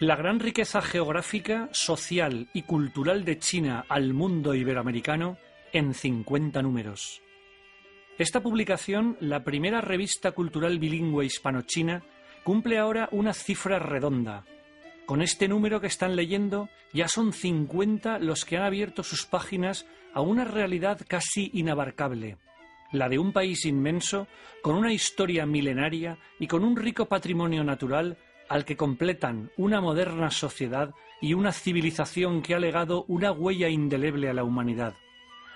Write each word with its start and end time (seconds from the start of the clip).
La 0.00 0.16
gran 0.16 0.40
riqueza 0.40 0.80
geográfica, 0.80 1.68
social 1.72 2.48
y 2.54 2.62
cultural 2.62 3.22
de 3.26 3.38
China 3.38 3.84
al 3.86 4.14
mundo 4.14 4.54
iberoamericano 4.54 5.36
en 5.74 5.92
50 5.92 6.62
números. 6.62 7.20
Esta 8.16 8.42
publicación, 8.42 9.18
la 9.20 9.44
primera 9.44 9.82
revista 9.82 10.32
cultural 10.32 10.78
bilingüe 10.78 11.26
hispano-china, 11.26 12.02
cumple 12.44 12.78
ahora 12.78 13.10
una 13.12 13.34
cifra 13.34 13.78
redonda. 13.78 14.46
Con 15.04 15.20
este 15.20 15.48
número 15.48 15.82
que 15.82 15.88
están 15.88 16.16
leyendo, 16.16 16.70
ya 16.94 17.06
son 17.06 17.34
50 17.34 18.20
los 18.20 18.46
que 18.46 18.56
han 18.56 18.62
abierto 18.62 19.02
sus 19.02 19.26
páginas 19.26 19.84
a 20.14 20.22
una 20.22 20.46
realidad 20.46 20.98
casi 21.06 21.50
inabarcable, 21.52 22.38
la 22.90 23.10
de 23.10 23.18
un 23.18 23.34
país 23.34 23.66
inmenso, 23.66 24.28
con 24.62 24.76
una 24.76 24.94
historia 24.94 25.44
milenaria 25.44 26.16
y 26.38 26.46
con 26.46 26.64
un 26.64 26.76
rico 26.76 27.04
patrimonio 27.04 27.64
natural 27.64 28.16
al 28.50 28.64
que 28.64 28.76
completan 28.76 29.52
una 29.56 29.80
moderna 29.80 30.32
sociedad 30.32 30.92
y 31.20 31.34
una 31.34 31.52
civilización 31.52 32.42
que 32.42 32.56
ha 32.56 32.58
legado 32.58 33.04
una 33.06 33.30
huella 33.30 33.68
indeleble 33.68 34.28
a 34.28 34.34
la 34.34 34.42
humanidad. 34.42 34.94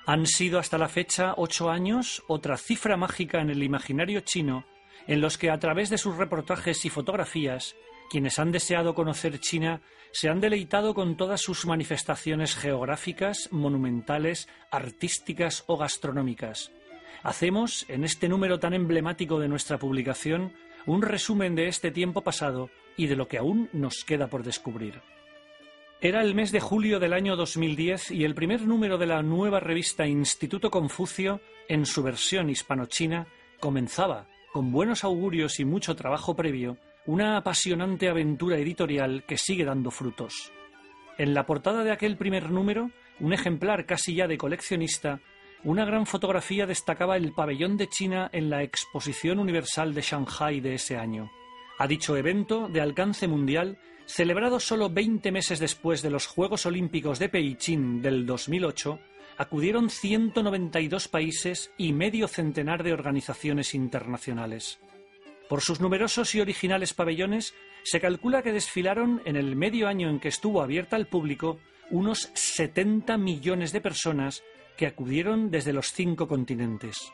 Han 0.07 0.27
sido 0.27 0.61
hasta 0.61 0.79
la 0.79 0.89
fecha 0.89 1.35
ocho 1.37 1.71
años, 1.71 2.23
otra 2.29 2.57
cifra 2.57 2.97
mágica 2.97 3.41
en 3.41 3.51
el 3.51 3.65
imaginario 3.65 4.21
chino, 4.21 4.65
en 5.09 5.21
los 5.21 5.39
que 5.39 5.51
a 5.51 5.59
través 5.59 5.91
de 5.91 5.99
sus 5.99 6.17
reportajes 6.17 6.85
y 6.85 6.89
fotografías, 6.89 7.75
quienes 8.11 8.39
han 8.39 8.53
deseado 8.53 8.95
conocer 8.95 9.41
China 9.41 9.81
se 10.13 10.29
han 10.29 10.41
deleitado 10.41 10.95
con 10.95 11.17
todas 11.17 11.41
sus 11.41 11.67
manifestaciones 11.67 12.55
geográficas, 12.55 13.49
monumentales, 13.51 14.49
artísticas 14.71 15.65
o 15.67 15.77
gastronómicas. 15.77 16.71
Hacemos, 17.25 17.87
en 17.89 18.05
este 18.05 18.29
número 18.29 18.61
tan 18.61 18.73
emblemático 18.73 19.41
de 19.41 19.49
nuestra 19.49 19.79
publicación, 19.79 20.53
un 20.87 21.03
resumen 21.03 21.57
de 21.57 21.67
este 21.67 21.91
tiempo 21.91 22.21
pasado 22.21 22.71
y 22.97 23.07
de 23.07 23.17
lo 23.17 23.29
que 23.29 23.39
aún 23.39 23.69
nos 23.73 24.05
queda 24.05 24.29
por 24.29 24.43
descubrir. 24.43 25.01
Era 26.01 26.21
el 26.21 26.35
mes 26.35 26.53
de 26.53 26.61
julio 26.61 27.01
del 27.01 27.15
año 27.15 27.35
2010 27.35 28.11
y 28.11 28.25
el 28.25 28.35
primer 28.35 28.63
número 28.63 28.99
de 28.99 29.07
la 29.07 29.23
nueva 29.23 29.61
revista 29.61 30.07
Instituto 30.07 30.71
Confucio, 30.71 31.41
en 31.69 31.87
su 31.87 32.03
versión 32.03 32.51
hispano-china, 32.51 33.27
comenzaba, 33.59 34.27
con 34.53 34.71
buenos 34.71 35.03
augurios 35.03 35.59
y 35.61 35.65
mucho 35.65 35.97
trabajo 35.97 36.37
previo, 36.37 36.77
una 37.07 37.39
apasionante 37.39 38.09
aventura 38.09 38.59
editorial 38.59 39.25
que 39.27 39.39
sigue 39.39 39.65
dando 39.65 39.91
frutos. 39.91 40.53
En 41.17 41.33
la 41.33 41.47
portada 41.47 41.85
de 41.85 41.93
aquel 41.93 42.17
primer 42.17 42.51
número, 42.51 42.91
un 43.21 43.33
ejemplar 43.33 43.87
casi 43.87 44.15
ya 44.15 44.27
de 44.27 44.37
coleccionista, 44.37 45.21
una 45.63 45.87
gran 45.87 46.05
fotografía 46.05 46.67
destacaba 46.67 47.17
el 47.17 47.33
pabellón 47.33 47.79
de 47.79 47.89
China 47.89 48.29
en 48.33 48.51
la 48.51 48.63
Exposición 48.63 49.39
Universal 49.39 49.95
de 49.95 50.03
Shanghai 50.03 50.61
de 50.61 50.75
ese 50.75 50.99
año. 50.99 51.31
A 51.85 51.87
dicho 51.87 52.17
evento, 52.17 52.71
de 52.71 52.81
alcance 52.81 53.29
mundial, 53.29 53.77
celebrado 54.07 54.59
solo 54.59 54.89
20 54.89 55.31
meses 55.31 55.59
después 55.59 56.01
de 56.01 56.09
los 56.09 56.27
Juegos 56.27 56.65
Olímpicos 56.65 57.19
de 57.19 57.29
Pekín 57.29 58.01
del 58.01 58.25
2008, 58.25 58.99
acudieron 59.37 59.91
192 59.91 61.09
países 61.09 61.75
y 61.77 61.93
medio 61.93 62.27
centenar 62.27 62.85
de 62.85 62.95
organizaciones 62.95 63.75
internacionales. 63.75 64.79
Por 65.47 65.61
sus 65.61 65.79
numerosos 65.79 66.35
y 66.35 66.41
originales 66.41 66.95
pabellones, 66.95 67.53
se 67.83 68.01
calcula 68.01 68.41
que 68.41 68.55
desfilaron 68.55 69.21
en 69.27 69.37
el 69.37 69.55
medio 69.55 69.87
año 69.87 70.09
en 70.09 70.21
que 70.21 70.29
estuvo 70.29 70.63
abierta 70.63 70.97
al 70.97 71.09
público 71.09 71.59
unos 71.91 72.31
70 72.33 73.19
millones 73.19 73.73
de 73.73 73.83
personas 73.83 74.43
que 74.79 74.87
acudieron 74.87 75.51
desde 75.51 75.75
los 75.75 75.93
cinco 75.93 76.29
continentes. 76.29 77.13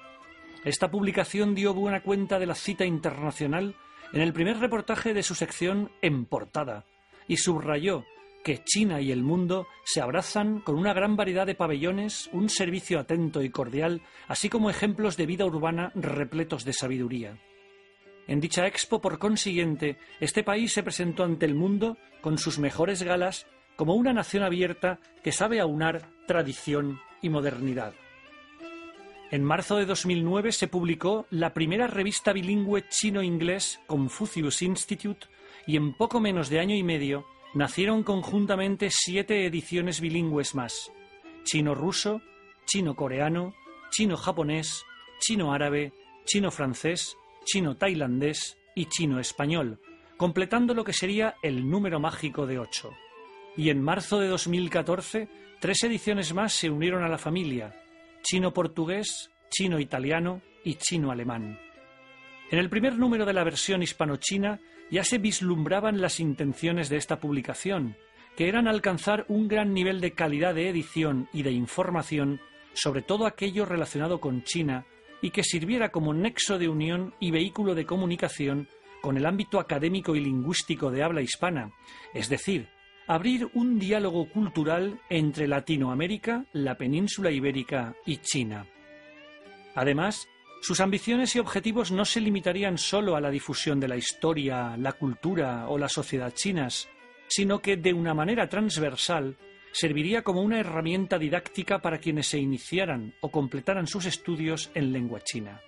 Esta 0.65 0.93
publicación 0.93 1.57
dio 1.57 1.75
buena 1.75 2.05
cuenta 2.05 2.39
de 2.39 2.47
la 2.47 2.55
cita 2.55 2.85
internacional 2.85 3.75
en 4.13 4.21
el 4.21 4.33
primer 4.33 4.59
reportaje 4.59 5.15
de 5.15 5.23
su 5.23 5.35
sección 5.35 5.91
En 6.03 6.25
portada 6.25 6.85
y 7.29 7.37
subrayó 7.37 8.05
que 8.43 8.65
China 8.65 9.01
y 9.01 9.13
el 9.13 9.23
mundo 9.23 9.67
se 9.85 10.01
abrazan 10.01 10.61
con 10.61 10.77
una 10.77 10.95
gran 10.95 11.17
variedad 11.17 11.47
de 11.47 11.55
pabellones, 11.55 12.29
un 12.33 12.49
servicio 12.49 12.99
atento 12.99 13.43
y 13.43 13.51
cordial, 13.51 14.03
así 14.29 14.49
como 14.49 14.71
ejemplos 14.71 15.17
de 15.17 15.27
vida 15.27 15.45
urbana 15.45 15.93
repletos 15.95 16.65
de 16.65 16.73
sabiduría. 16.73 17.39
En 18.27 18.41
dicha 18.41 18.67
expo, 18.67 19.01
por 19.01 19.19
consiguiente, 19.19 19.99
este 20.21 20.43
país 20.43 20.73
se 20.73 20.83
presentó 20.83 21.25
ante 21.25 21.47
el 21.47 21.55
mundo 21.55 21.99
con 22.21 22.39
sus 22.39 22.59
mejores 22.59 23.03
galas 23.03 23.47
como 23.77 23.95
una 23.95 24.13
nación 24.13 24.43
abierta 24.43 25.01
que 25.23 25.33
sabe 25.33 25.61
aunar 25.61 26.09
tradición 26.27 27.01
y 27.23 27.29
modernidad. 27.29 27.95
En 29.33 29.45
marzo 29.45 29.77
de 29.77 29.87
2009 29.87 30.51
se 30.51 30.67
publicó 30.67 31.27
la 31.31 31.55
primera 31.55 31.87
revista 31.87 32.33
bilingüe 32.33 32.89
chino-inglés 32.89 33.81
Confucius 33.87 34.61
Institute 34.61 35.29
y 35.69 35.77
en 35.77 35.93
poco 35.93 36.19
menos 36.19 36.49
de 36.49 36.59
año 36.59 36.75
y 36.75 36.83
medio 36.83 37.27
nacieron 37.55 38.03
conjuntamente 38.03 38.89
siete 38.91 39.47
ediciones 39.47 40.01
bilingües 40.01 40.57
más: 40.57 40.91
chino-ruso, 41.45 42.21
chino-coreano, 42.67 43.55
chino-japonés, 43.91 44.85
chino-árabe, 45.21 45.93
chino-francés, 46.25 47.17
chino-tailandés 47.45 48.59
y 48.75 48.87
chino-español, 48.87 49.81
completando 50.17 50.75
lo 50.75 50.83
que 50.83 50.93
sería 50.93 51.37
el 51.41 51.71
número 51.71 52.01
mágico 52.01 52.47
de 52.47 52.59
ocho. 52.59 52.91
Y 53.57 53.71
en 53.71 53.81
marzo 53.81 54.19
de 54.19 54.27
2014, 54.27 55.29
tres 55.61 55.85
ediciones 55.85 56.35
más 56.35 56.53
se 56.53 56.69
unieron 56.69 57.05
a 57.05 57.09
la 57.09 57.19
familia, 57.19 57.80
chino-portugués, 58.23 59.31
chino-italiano 59.51 60.43
y 60.65 60.75
chino-alemán. 60.75 61.59
En 62.51 62.59
el 62.59 62.69
primer 62.69 62.99
número 62.99 63.25
de 63.25 63.33
la 63.33 63.45
versión 63.45 63.83
hispano-china 63.83 64.61
ya 64.91 65.05
se 65.05 65.19
vislumbraban 65.19 66.01
las 66.01 66.21
intenciones 66.21 66.89
de 66.89 66.97
esta 66.97 67.21
publicación, 67.21 67.97
que 68.37 68.49
eran 68.49 68.69
alcanzar 68.69 69.25
un 69.29 69.49
gran 69.49 69.73
nivel 69.73 70.01
de 70.01 70.13
calidad 70.13 70.55
de 70.55 70.69
edición 70.69 71.29
y 71.33 71.43
de 71.43 71.53
información 71.53 72.41
sobre 72.75 73.03
todo 73.03 73.27
aquello 73.27 73.67
relacionado 73.67 74.21
con 74.21 74.43
China 74.45 74.87
y 75.23 75.31
que 75.31 75.45
sirviera 75.45 75.91
como 75.91 76.15
nexo 76.15 76.59
de 76.59 76.69
unión 76.69 77.15
y 77.21 77.31
vehículo 77.31 77.75
de 77.75 77.85
comunicación 77.85 78.69
con 79.03 79.17
el 79.17 79.27
ámbito 79.27 79.59
académico 79.59 80.15
y 80.15 80.21
lingüístico 80.21 80.91
de 80.91 81.03
habla 81.03 81.23
hispana, 81.23 81.73
es 82.15 82.29
decir, 82.29 82.69
abrir 83.11 83.51
un 83.55 83.81
diálogo 83.81 84.29
cultural 84.29 85.01
entre 85.09 85.49
Latinoamérica, 85.49 86.45
la 86.53 86.77
península 86.77 87.33
ibérica 87.33 87.97
y 88.07 88.19
China. 88.19 88.69
Además, 89.75 90.29
sus 90.63 90.79
ambiciones 90.79 91.35
y 91.35 91.41
objetivos 91.41 91.91
no 91.91 92.05
se 92.05 92.21
limitarían 92.21 92.79
solo 92.79 93.17
a 93.17 93.21
la 93.21 93.31
difusión 93.31 93.81
de 93.81 93.89
la 93.89 93.97
historia, 93.97 94.77
la 94.77 94.93
cultura 94.93 95.69
o 95.69 95.77
la 95.77 95.89
sociedad 95.89 96.33
chinas, 96.33 96.89
sino 97.27 97.59
que 97.59 97.77
de 97.77 97.93
una 97.93 98.15
manera 98.15 98.49
transversal 98.49 99.37
serviría 99.73 100.23
como 100.23 100.43
una 100.43 100.61
herramienta 100.61 101.19
didáctica 101.19 101.81
para 101.81 101.99
quienes 101.99 102.29
se 102.29 102.39
iniciaran 102.39 103.15
o 103.23 103.33
completaran 103.33 103.89
sus 103.89 104.07
estudios 104.07 104.71
en 104.75 104.93
lengua 104.93 105.19
china. 105.21 105.61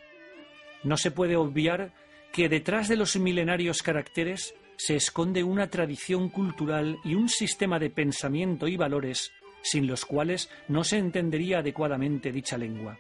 No 0.85 0.97
se 0.97 1.11
puede 1.11 1.35
obviar 1.35 1.93
que 2.33 2.49
detrás 2.49 2.89
de 2.89 2.97
los 2.97 3.17
milenarios 3.17 3.83
caracteres 3.83 4.55
se 4.85 4.97
esconde 4.97 5.45
una 5.45 5.69
tradición 5.69 6.29
cultural 6.29 6.99
y 7.05 7.15
un 7.15 7.29
sistema 7.29 7.79
de 7.79 7.89
pensamiento 7.89 8.67
y 8.67 8.77
valores 8.77 9.31
sin 9.63 9.87
los 9.87 10.05
cuales 10.05 10.51
no 10.67 10.83
se 10.83 10.99
entendería 10.99 11.59
adecuadamente 11.59 12.33
dicha 12.33 12.59
lengua. 12.59 12.99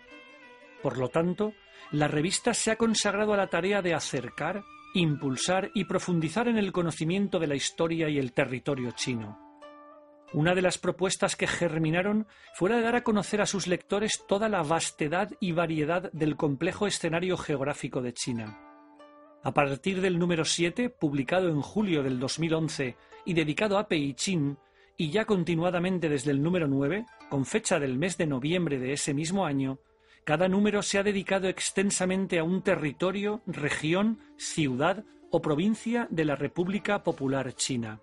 Por 0.81 0.97
lo 0.97 1.09
tanto, 1.09 1.55
la 1.91 2.07
revista 2.07 2.55
se 2.55 2.71
ha 2.71 2.77
consagrado 2.77 3.35
a 3.35 3.37
la 3.37 3.49
tarea 3.49 3.83
de 3.83 3.95
acercar, 3.95 4.63
impulsar 4.95 5.73
y 5.75 5.87
profundizar 5.87 6.47
en 6.47 6.57
el 6.57 6.71
conocimiento 6.71 7.41
de 7.41 7.49
la 7.49 7.57
historia 7.57 8.09
y 8.09 8.17
el 8.17 8.33
territorio 8.33 8.93
chino. 8.93 9.37
Una 10.33 10.55
de 10.55 10.63
las 10.63 10.79
propuestas 10.79 11.35
que 11.35 11.49
germinaron 11.49 12.29
fue 12.55 12.71
la 12.71 12.77
de 12.77 12.83
dar 12.83 12.95
a 12.95 13.03
conocer 13.03 13.41
a 13.41 13.47
sus 13.47 13.67
lectores 13.67 14.25
toda 14.29 14.49
la 14.49 14.63
vastedad 14.63 15.31
y 15.41 15.51
variedad 15.51 16.13
del 16.13 16.37
complejo 16.37 16.87
escenario 16.87 17.37
geográfico 17.37 18.03
de 18.03 18.15
China. 18.15 18.72
A 19.45 19.53
partir 19.53 20.01
del 20.01 20.19
número 20.19 20.45
7, 20.45 20.89
publicado 20.89 21.49
en 21.49 21.61
julio 21.61 22.03
del 22.03 22.21
2011 22.21 22.97
y 23.25 23.35
dedicado 23.35 23.77
a 23.77 23.89
Peichín, 23.89 24.57
y 24.97 25.11
ya 25.11 25.25
continuadamente 25.25 26.09
desde 26.09 26.31
el 26.31 26.43
número 26.43 26.69
9, 26.69 27.07
con 27.29 27.45
fecha 27.45 27.81
del 27.81 27.99
mes 27.99 28.17
de 28.19 28.27
noviembre 28.27 28.79
de 28.79 28.93
ese 28.93 29.15
mismo 29.15 29.45
año, 29.45 29.79
cada 30.25 30.49
número 30.49 30.83
se 30.83 30.99
ha 30.99 31.03
dedicado 31.03 31.49
extensamente 31.49 32.39
a 32.39 32.45
un 32.45 32.63
territorio, 32.63 33.43
región, 33.47 34.21
ciudad 34.37 35.05
o 35.31 35.43
provincia 35.43 36.07
de 36.11 36.25
la 36.25 36.37
República 36.37 37.03
Popular 37.03 37.53
China. 37.55 38.01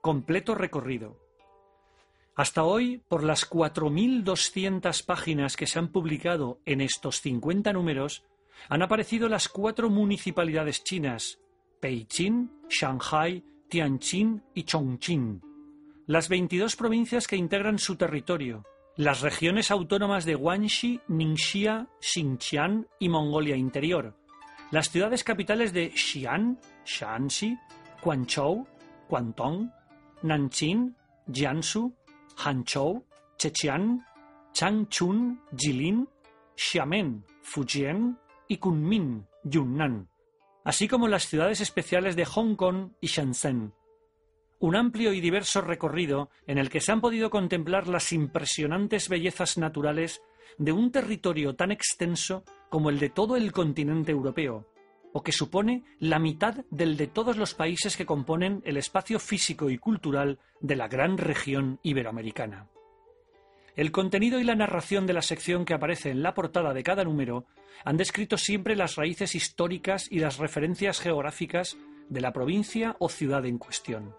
Completo 0.00 0.56
recorrido. 0.56 1.16
Hasta 2.34 2.64
hoy, 2.64 3.02
por 3.08 3.22
las 3.22 3.48
4.200 3.48 5.04
páginas 5.04 5.56
que 5.56 5.68
se 5.68 5.78
han 5.78 5.88
publicado 5.88 6.58
en 6.64 6.80
estos 6.80 7.20
50 7.20 7.72
números, 7.74 8.24
han 8.68 8.82
aparecido 8.82 9.28
las 9.28 9.48
cuatro 9.48 9.90
municipalidades 9.90 10.84
chinas, 10.84 11.38
Peichin, 11.80 12.50
Shanghai, 12.68 13.42
Tianjin 13.68 14.42
y 14.54 14.64
Chongqing, 14.64 15.40
las 16.06 16.28
22 16.28 16.76
provincias 16.76 17.26
que 17.26 17.36
integran 17.36 17.78
su 17.78 17.96
territorio, 17.96 18.64
las 18.96 19.20
regiones 19.22 19.70
autónomas 19.70 20.24
de 20.24 20.34
Guangxi, 20.34 21.00
Ningxia, 21.08 21.88
Xinjiang 22.00 22.86
y 22.98 23.08
Mongolia 23.08 23.56
Interior, 23.56 24.16
las 24.70 24.90
ciudades 24.90 25.24
capitales 25.24 25.72
de 25.72 25.90
Xi'an, 25.90 26.58
Shaanxi, 26.84 27.56
Guangzhou, 28.02 28.66
Guangdong, 29.08 29.70
Nanjing, 30.22 30.94
Jiangsu, 31.30 31.92
Hangzhou, 32.36 33.04
Zhejiang, 33.38 34.00
Changchun, 34.52 35.40
Jilin, 35.56 36.06
Xiamen, 36.56 37.24
Fujian 37.42 38.18
y 38.52 38.58
Kunming, 38.58 39.26
Yunnan, 39.44 40.10
así 40.62 40.86
como 40.86 41.08
las 41.08 41.26
ciudades 41.26 41.62
especiales 41.62 42.16
de 42.16 42.26
Hong 42.26 42.54
Kong 42.54 42.90
y 43.00 43.06
Shenzhen. 43.06 43.72
Un 44.58 44.76
amplio 44.76 45.14
y 45.14 45.22
diverso 45.22 45.62
recorrido 45.62 46.28
en 46.46 46.58
el 46.58 46.68
que 46.68 46.80
se 46.80 46.92
han 46.92 47.00
podido 47.00 47.30
contemplar 47.30 47.88
las 47.88 48.12
impresionantes 48.12 49.08
bellezas 49.08 49.56
naturales 49.56 50.20
de 50.58 50.72
un 50.72 50.92
territorio 50.92 51.56
tan 51.56 51.72
extenso 51.72 52.44
como 52.68 52.90
el 52.90 52.98
de 52.98 53.08
todo 53.08 53.36
el 53.36 53.52
continente 53.52 54.12
europeo, 54.12 54.68
o 55.14 55.22
que 55.22 55.32
supone 55.32 55.82
la 55.98 56.18
mitad 56.18 56.56
del 56.70 56.98
de 56.98 57.06
todos 57.06 57.38
los 57.38 57.54
países 57.54 57.96
que 57.96 58.04
componen 58.04 58.60
el 58.66 58.76
espacio 58.76 59.18
físico 59.18 59.70
y 59.70 59.78
cultural 59.78 60.40
de 60.60 60.76
la 60.76 60.88
gran 60.88 61.16
región 61.16 61.80
iberoamericana. 61.82 62.68
El 63.74 63.90
contenido 63.90 64.38
y 64.38 64.44
la 64.44 64.54
narración 64.54 65.06
de 65.06 65.14
la 65.14 65.22
sección 65.22 65.64
que 65.64 65.72
aparece 65.72 66.10
en 66.10 66.22
la 66.22 66.34
portada 66.34 66.74
de 66.74 66.82
cada 66.82 67.04
número 67.04 67.46
han 67.84 67.96
descrito 67.96 68.36
siempre 68.36 68.76
las 68.76 68.96
raíces 68.96 69.34
históricas 69.34 70.08
y 70.10 70.18
las 70.18 70.36
referencias 70.38 71.00
geográficas 71.00 71.78
de 72.10 72.20
la 72.20 72.32
provincia 72.32 72.96
o 72.98 73.08
ciudad 73.08 73.46
en 73.46 73.56
cuestión. 73.56 74.14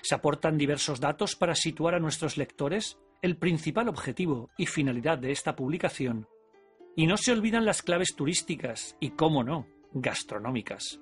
Se 0.00 0.14
aportan 0.14 0.56
diversos 0.56 1.00
datos 1.00 1.36
para 1.36 1.54
situar 1.54 1.94
a 1.94 2.00
nuestros 2.00 2.38
lectores 2.38 2.98
el 3.20 3.36
principal 3.36 3.88
objetivo 3.88 4.48
y 4.56 4.66
finalidad 4.66 5.18
de 5.18 5.32
esta 5.32 5.54
publicación, 5.54 6.26
y 6.96 7.06
no 7.06 7.16
se 7.16 7.32
olvidan 7.32 7.66
las 7.66 7.82
claves 7.82 8.14
turísticas 8.16 8.96
y, 9.00 9.10
cómo 9.10 9.44
no, 9.44 9.66
gastronómicas. 9.92 11.00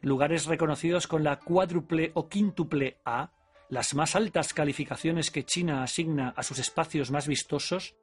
Lugares 0.00 0.46
reconocidos 0.46 1.06
con 1.06 1.22
la 1.22 1.38
cuádruple 1.38 2.12
o 2.14 2.28
quíntuple 2.28 2.98
A 3.04 3.32
las 3.68 3.94
más 3.94 4.16
altas 4.16 4.52
calificaciones 4.52 5.30
que 5.30 5.44
China 5.44 5.82
asigna 5.82 6.30
a 6.36 6.42
sus 6.42 6.58
espacios 6.58 7.10
más 7.10 7.26
vistosos, 7.26 7.96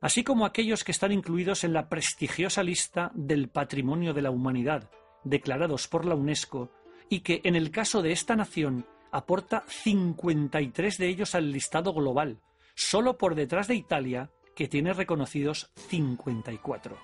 así 0.00 0.22
como 0.22 0.46
aquellos 0.46 0.84
que 0.84 0.92
están 0.92 1.12
incluidos 1.12 1.64
en 1.64 1.72
la 1.72 1.88
prestigiosa 1.88 2.62
lista 2.62 3.10
del 3.14 3.48
Patrimonio 3.48 4.14
de 4.14 4.22
la 4.22 4.30
Humanidad, 4.30 4.90
declarados 5.24 5.88
por 5.88 6.04
la 6.04 6.14
UNESCO, 6.14 6.70
y 7.08 7.20
que 7.20 7.40
en 7.44 7.56
el 7.56 7.70
caso 7.70 8.02
de 8.02 8.12
esta 8.12 8.36
nación 8.36 8.86
aporta 9.10 9.64
53 9.66 10.98
de 10.98 11.08
ellos 11.08 11.34
al 11.34 11.50
listado 11.50 11.92
global, 11.92 12.40
solo 12.74 13.18
por 13.18 13.34
detrás 13.34 13.66
de 13.66 13.74
Italia, 13.74 14.30
que 14.54 14.68
tiene 14.68 14.92
reconocidos 14.92 15.70
54. 15.88 16.96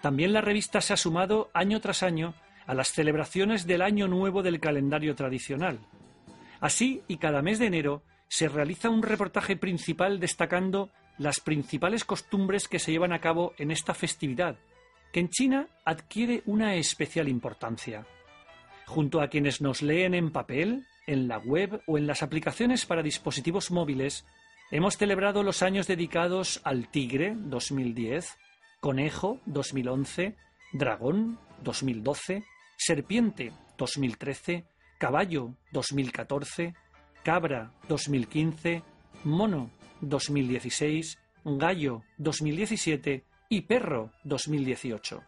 También 0.00 0.32
la 0.32 0.40
revista 0.40 0.80
se 0.80 0.92
ha 0.92 0.96
sumado 0.96 1.50
año 1.54 1.80
tras 1.80 2.02
año 2.02 2.34
a 2.66 2.74
las 2.74 2.88
celebraciones 2.92 3.66
del 3.66 3.82
Año 3.82 4.08
Nuevo 4.08 4.42
del 4.42 4.60
calendario 4.60 5.14
tradicional, 5.14 5.80
Así, 6.62 7.02
y 7.08 7.16
cada 7.16 7.42
mes 7.42 7.58
de 7.58 7.66
enero, 7.66 8.04
se 8.28 8.48
realiza 8.48 8.88
un 8.88 9.02
reportaje 9.02 9.56
principal 9.56 10.20
destacando 10.20 10.90
las 11.18 11.40
principales 11.40 12.04
costumbres 12.04 12.68
que 12.68 12.78
se 12.78 12.92
llevan 12.92 13.12
a 13.12 13.20
cabo 13.20 13.52
en 13.58 13.72
esta 13.72 13.94
festividad, 13.94 14.56
que 15.12 15.18
en 15.18 15.28
China 15.28 15.66
adquiere 15.84 16.44
una 16.46 16.76
especial 16.76 17.28
importancia. 17.28 18.06
Junto 18.86 19.20
a 19.20 19.26
quienes 19.26 19.60
nos 19.60 19.82
leen 19.82 20.14
en 20.14 20.30
papel, 20.30 20.86
en 21.08 21.26
la 21.26 21.38
web 21.38 21.82
o 21.88 21.98
en 21.98 22.06
las 22.06 22.22
aplicaciones 22.22 22.86
para 22.86 23.02
dispositivos 23.02 23.72
móviles, 23.72 24.24
hemos 24.70 24.96
celebrado 24.96 25.42
los 25.42 25.64
años 25.64 25.88
dedicados 25.88 26.60
al 26.62 26.88
tigre 26.88 27.34
2010, 27.36 28.38
conejo 28.78 29.40
2011, 29.46 30.36
dragón 30.72 31.40
2012, 31.64 32.44
serpiente 32.76 33.52
2013, 33.78 34.64
Caballo 35.02 35.56
2014, 35.72 36.74
Cabra 37.24 37.72
2015, 37.88 38.84
Mono 39.24 39.68
2016, 40.00 41.18
Gallo 41.44 42.04
2017 42.18 43.24
y 43.48 43.62
Perro 43.62 44.12
2018. 44.22 45.20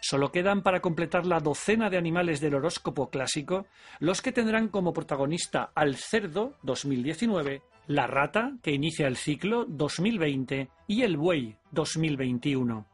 Solo 0.00 0.30
quedan 0.30 0.62
para 0.62 0.78
completar 0.78 1.26
la 1.26 1.40
docena 1.40 1.90
de 1.90 1.98
animales 1.98 2.40
del 2.40 2.54
horóscopo 2.54 3.10
clásico 3.10 3.66
los 3.98 4.22
que 4.22 4.30
tendrán 4.30 4.68
como 4.68 4.92
protagonista 4.92 5.72
al 5.74 5.96
cerdo 5.96 6.54
2019, 6.62 7.62
la 7.88 8.06
rata 8.06 8.52
que 8.62 8.70
inicia 8.70 9.08
el 9.08 9.16
ciclo 9.16 9.64
2020 9.64 10.68
y 10.86 11.02
el 11.02 11.16
buey 11.16 11.56
2021. 11.72 12.86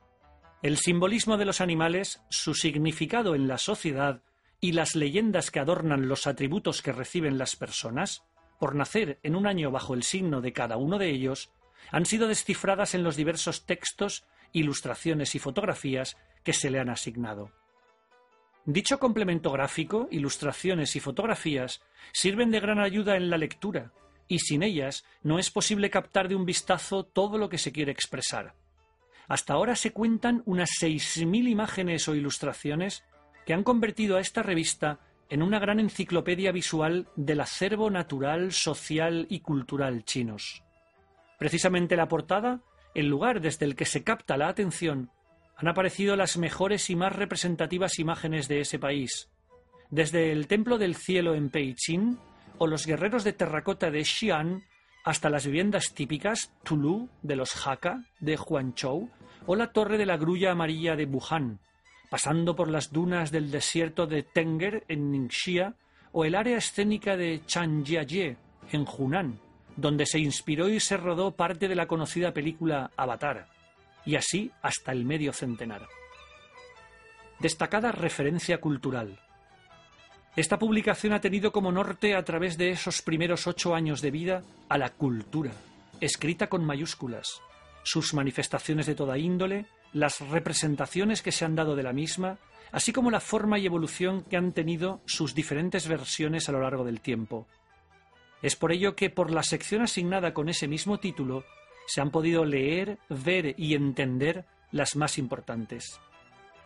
El 0.63 0.79
simbolismo 0.79 1.37
de 1.37 1.45
los 1.45 1.61
animales, 1.61 2.23
su 2.31 2.55
significado 2.55 3.35
en 3.35 3.47
la 3.47 3.59
sociedad, 3.59 4.23
y 4.65 4.73
las 4.73 4.97
leyendas 4.97 5.51
que 5.51 5.61
adornan 5.61 6.09
los 6.09 6.27
atributos 6.27 6.81
que 6.81 6.91
reciben 6.91 7.37
las 7.37 7.55
personas, 7.55 8.25
por 8.59 8.75
nacer 8.75 9.19
en 9.23 9.37
un 9.37 9.47
año 9.47 9.71
bajo 9.71 9.93
el 9.93 10.03
signo 10.03 10.41
de 10.41 10.55
cada 10.55 10.79
uno 10.79 10.97
de 10.97 11.11
ellos, 11.11 11.53
han 11.91 12.07
sido 12.07 12.29
descifradas 12.29 12.95
en 12.95 13.03
los 13.03 13.15
diversos 13.15 13.67
textos, 13.67 14.25
ilustraciones 14.55 15.35
y 15.35 15.39
fotografías 15.39 16.17
que 16.43 16.55
se 16.55 16.71
le 16.71 16.81
han 16.81 16.89
asignado. 16.89 17.53
Dicho 18.65 18.99
complemento 18.99 19.53
gráfico, 19.53 20.09
ilustraciones 20.11 20.97
y 20.97 21.01
fotografías 21.01 21.83
sirven 22.15 22.51
de 22.51 22.61
gran 22.61 22.81
ayuda 22.81 23.17
en 23.17 23.29
la 23.29 23.37
lectura, 23.37 23.93
y 24.29 24.39
sin 24.39 24.63
ellas 24.63 25.05
no 25.23 25.39
es 25.39 25.51
posible 25.51 25.91
captar 25.91 26.27
de 26.27 26.37
un 26.37 26.47
vistazo 26.47 27.05
todo 27.05 27.37
lo 27.37 27.51
que 27.51 27.59
se 27.59 27.71
quiere 27.71 27.93
expresar. 27.93 28.55
Hasta 29.29 29.53
ahora 29.53 29.77
se 29.77 29.93
cuentan 29.93 30.43
unas 30.47 30.71
6.000 30.81 31.51
imágenes 31.51 32.09
o 32.09 32.15
ilustraciones 32.15 33.05
que 33.47 33.55
han 33.55 33.65
convertido 33.65 34.17
a 34.17 34.21
esta 34.21 34.43
revista 34.43 35.01
en 35.29 35.43
una 35.43 35.59
gran 35.59 35.81
enciclopedia 35.81 36.53
visual 36.53 37.09
del 37.17 37.41
acervo 37.41 37.91
natural, 37.91 38.53
social 38.53 39.27
y 39.29 39.41
cultural 39.41 40.05
chinos. 40.05 40.63
Precisamente 41.39 41.97
la 41.97 42.09
portada, 42.09 42.61
el 42.95 43.09
lugar 43.09 43.41
desde 43.41 43.67
el 43.67 43.75
que 43.75 43.85
se 43.85 44.05
capta 44.05 44.37
la 44.37 44.49
atención, 44.49 45.11
han 45.57 45.69
aparecido 45.69 46.17
las 46.17 46.37
mejores 46.37 46.91
y 46.91 46.97
más 46.97 47.15
representativas 47.15 47.99
imágenes 47.99 48.49
de 48.49 48.61
ese 48.61 48.79
país, 48.79 49.31
desde 49.91 50.33
el 50.33 50.47
Templo 50.47 50.79
del 50.79 50.95
Cielo 50.95 51.35
en 51.35 51.51
Peichín 51.51 52.19
o 52.59 52.67
los 52.67 52.87
guerreros 52.87 53.25
de 53.25 53.33
terracota 53.33 53.91
de 53.91 54.05
Xi'an 54.05 54.63
hasta 55.05 55.31
las 55.31 55.47
viviendas 55.47 55.93
típicas 55.95 56.53
Tulu 56.63 57.09
de 57.23 57.37
los 57.37 57.67
Hakka 57.67 58.05
de 58.21 58.37
Huanzhou 58.37 59.11
o 59.47 59.57
la 59.57 59.73
Torre 59.73 59.99
de 59.99 60.07
la 60.07 60.17
Grulla 60.17 60.53
Amarilla 60.53 60.97
de 60.97 61.05
Wuhan, 61.05 61.61
pasando 62.09 62.55
por 62.55 62.69
las 62.69 62.93
dunas 62.93 63.31
del 63.31 63.51
desierto 63.51 64.07
de 64.07 64.23
Tenger 64.23 64.85
en 64.89 65.11
Ningxia 65.11 65.75
o 66.13 66.25
el 66.25 66.35
área 66.35 66.59
escénica 66.59 67.17
de 67.17 67.43
Chanjiaye 67.47 68.37
en 68.71 68.87
Hunan, 68.87 69.41
donde 69.77 70.07
se 70.07 70.19
inspiró 70.19 70.69
y 70.69 70.81
se 70.81 70.97
rodó 70.97 71.33
parte 71.33 71.69
de 71.69 71.75
la 71.75 71.87
conocida 71.87 72.33
película 72.33 72.91
Avatar, 72.97 73.49
y 74.05 74.17
así 74.17 74.51
hasta 74.63 74.93
el 74.93 75.05
medio 75.05 75.33
centenar. 75.33 75.89
Destacada 77.41 77.91
referencia 77.91 78.61
cultural. 78.61 79.19
Esta 80.37 80.59
publicación 80.59 81.13
ha 81.13 81.21
tenido 81.21 81.53
como 81.53 81.73
norte 81.73 82.15
a 82.15 82.25
través 82.25 82.57
de 82.59 82.71
esos 82.71 83.03
primeros 83.03 83.47
ocho 83.47 83.75
años 83.75 84.01
de 84.01 84.11
vida 84.11 84.43
a 84.69 84.79
la 84.79 84.91
cultura, 84.91 85.53
escrita 86.01 86.49
con 86.49 86.65
mayúsculas, 86.65 87.41
sus 87.85 88.15
manifestaciones 88.15 88.87
de 88.87 88.95
toda 88.95 89.19
índole, 89.19 89.67
las 89.93 90.21
representaciones 90.21 91.23
que 91.23 91.33
se 91.33 91.45
han 91.45 91.55
dado 91.55 91.77
de 91.77 91.85
la 91.85 91.93
misma, 91.93 92.39
así 92.73 92.93
como 92.93 93.11
la 93.11 93.21
forma 93.21 93.59
y 93.59 93.67
evolución 93.67 94.23
que 94.23 94.37
han 94.37 94.53
tenido 94.53 95.01
sus 95.07 95.35
diferentes 95.35 95.87
versiones 95.87 96.49
a 96.49 96.53
lo 96.53 96.61
largo 96.61 96.85
del 96.85 97.01
tiempo. 97.01 97.47
Es 98.43 98.57
por 98.57 98.73
ello 98.73 98.97
que 98.97 99.11
por 99.11 99.31
la 99.31 99.43
sección 99.43 99.83
asignada 99.83 100.35
con 100.35 100.49
ese 100.49 100.67
mismo 100.67 100.99
título 100.99 101.45
se 101.87 102.01
han 102.01 102.11
podido 102.11 102.45
leer, 102.45 102.99
ver 103.09 103.55
y 103.59 103.75
entender 103.75 104.45
las 104.73 104.97
más 104.97 105.19
importantes. 105.19 106.01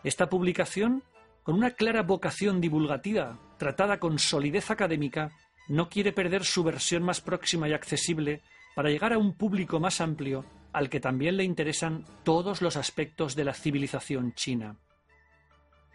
Esta 0.03 0.29
publicación, 0.29 1.03
con 1.43 1.55
una 1.55 1.71
clara 1.71 2.01
vocación 2.01 2.61
divulgativa, 2.61 3.37
tratada 3.57 3.99
con 3.99 4.17
solidez 4.17 4.71
académica, 4.71 5.31
no 5.67 5.89
quiere 5.89 6.11
perder 6.11 6.43
su 6.43 6.63
versión 6.63 7.03
más 7.03 7.21
próxima 7.21 7.69
y 7.69 7.73
accesible 7.73 8.41
para 8.75 8.89
llegar 8.89 9.13
a 9.13 9.17
un 9.17 9.33
público 9.35 9.79
más 9.79 10.01
amplio 10.01 10.45
al 10.73 10.89
que 10.89 10.99
también 10.99 11.37
le 11.37 11.43
interesan 11.43 12.05
todos 12.23 12.61
los 12.61 12.77
aspectos 12.77 13.35
de 13.35 13.43
la 13.43 13.53
civilización 13.53 14.33
china. 14.33 14.77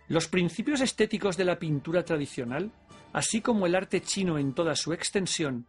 Los 0.09 0.29
principios 0.29 0.81
estéticos 0.81 1.37
de 1.37 1.45
la 1.45 1.59
pintura 1.59 2.05
tradicional, 2.05 2.73
así 3.13 3.41
como 3.41 3.67
el 3.67 3.75
arte 3.75 4.03
chino 4.03 4.39
en 4.39 4.53
toda 4.53 4.75
su 4.75 4.93
extensión, 4.93 5.67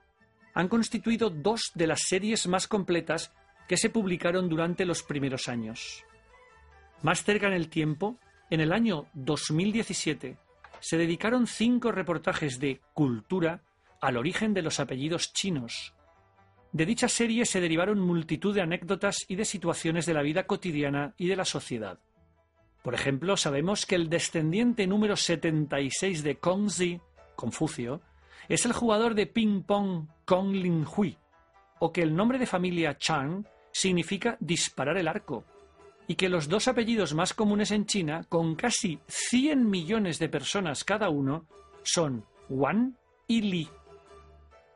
han 0.54 0.68
constituido 0.68 1.30
dos 1.30 1.72
de 1.74 1.88
las 1.88 2.02
series 2.02 2.48
más 2.48 2.68
completas 2.68 3.32
que 3.68 3.78
se 3.78 3.90
publicaron 3.90 4.50
durante 4.50 4.86
los 4.86 5.04
primeros 5.04 5.48
años. 5.48 6.04
Más 7.02 7.24
cerca 7.24 7.48
en 7.48 7.54
el 7.54 7.70
tiempo, 7.70 8.20
en 8.50 8.62
el 8.62 8.72
año 8.72 9.08
2017, 9.14 10.38
se 10.80 10.98
dedicaron 10.98 11.48
cinco 11.48 11.92
reportajes 11.92 12.60
de 12.60 12.80
cultura 12.94 13.64
al 14.02 14.18
origen 14.18 14.54
de 14.54 14.62
los 14.62 14.80
apellidos 14.80 15.34
chinos, 15.34 15.95
de 16.76 16.86
dicha 16.86 17.08
serie 17.08 17.46
se 17.46 17.62
derivaron 17.62 18.02
multitud 18.02 18.54
de 18.54 18.60
anécdotas 18.60 19.24
y 19.30 19.38
de 19.38 19.46
situaciones 19.46 20.06
de 20.06 20.14
la 20.14 20.22
vida 20.22 20.46
cotidiana 20.46 21.14
y 21.18 21.30
de 21.30 21.38
la 21.38 21.46
sociedad. 21.46 22.00
Por 22.84 22.94
ejemplo, 22.94 23.38
sabemos 23.38 23.86
que 23.86 23.96
el 23.96 24.10
descendiente 24.10 24.86
número 24.86 25.16
76 25.16 26.22
de 26.22 26.36
Kongzi 26.36 27.00
Confucio, 27.38 28.02
es 28.50 28.66
el 28.66 28.74
jugador 28.74 29.16
de 29.16 29.26
ping-pong 29.26 30.10
Kong 30.26 30.52
Lin 30.52 30.86
Hui, 30.86 31.18
o 31.80 31.94
que 31.94 32.02
el 32.02 32.14
nombre 32.14 32.40
de 32.40 32.46
familia 32.46 32.98
Chang 32.98 33.46
significa 33.72 34.36
disparar 34.42 34.98
el 34.98 35.08
arco, 35.08 35.46
y 36.08 36.16
que 36.16 36.28
los 36.28 36.50
dos 36.50 36.68
apellidos 36.68 37.14
más 37.14 37.34
comunes 37.34 37.72
en 37.72 37.86
China, 37.86 38.26
con 38.28 38.54
casi 38.56 39.00
100 39.08 39.70
millones 39.70 40.20
de 40.20 40.28
personas 40.28 40.84
cada 40.84 41.08
uno, 41.08 41.48
son 41.84 42.26
Wan 42.50 42.98
y 43.28 43.44
Li. 43.44 43.70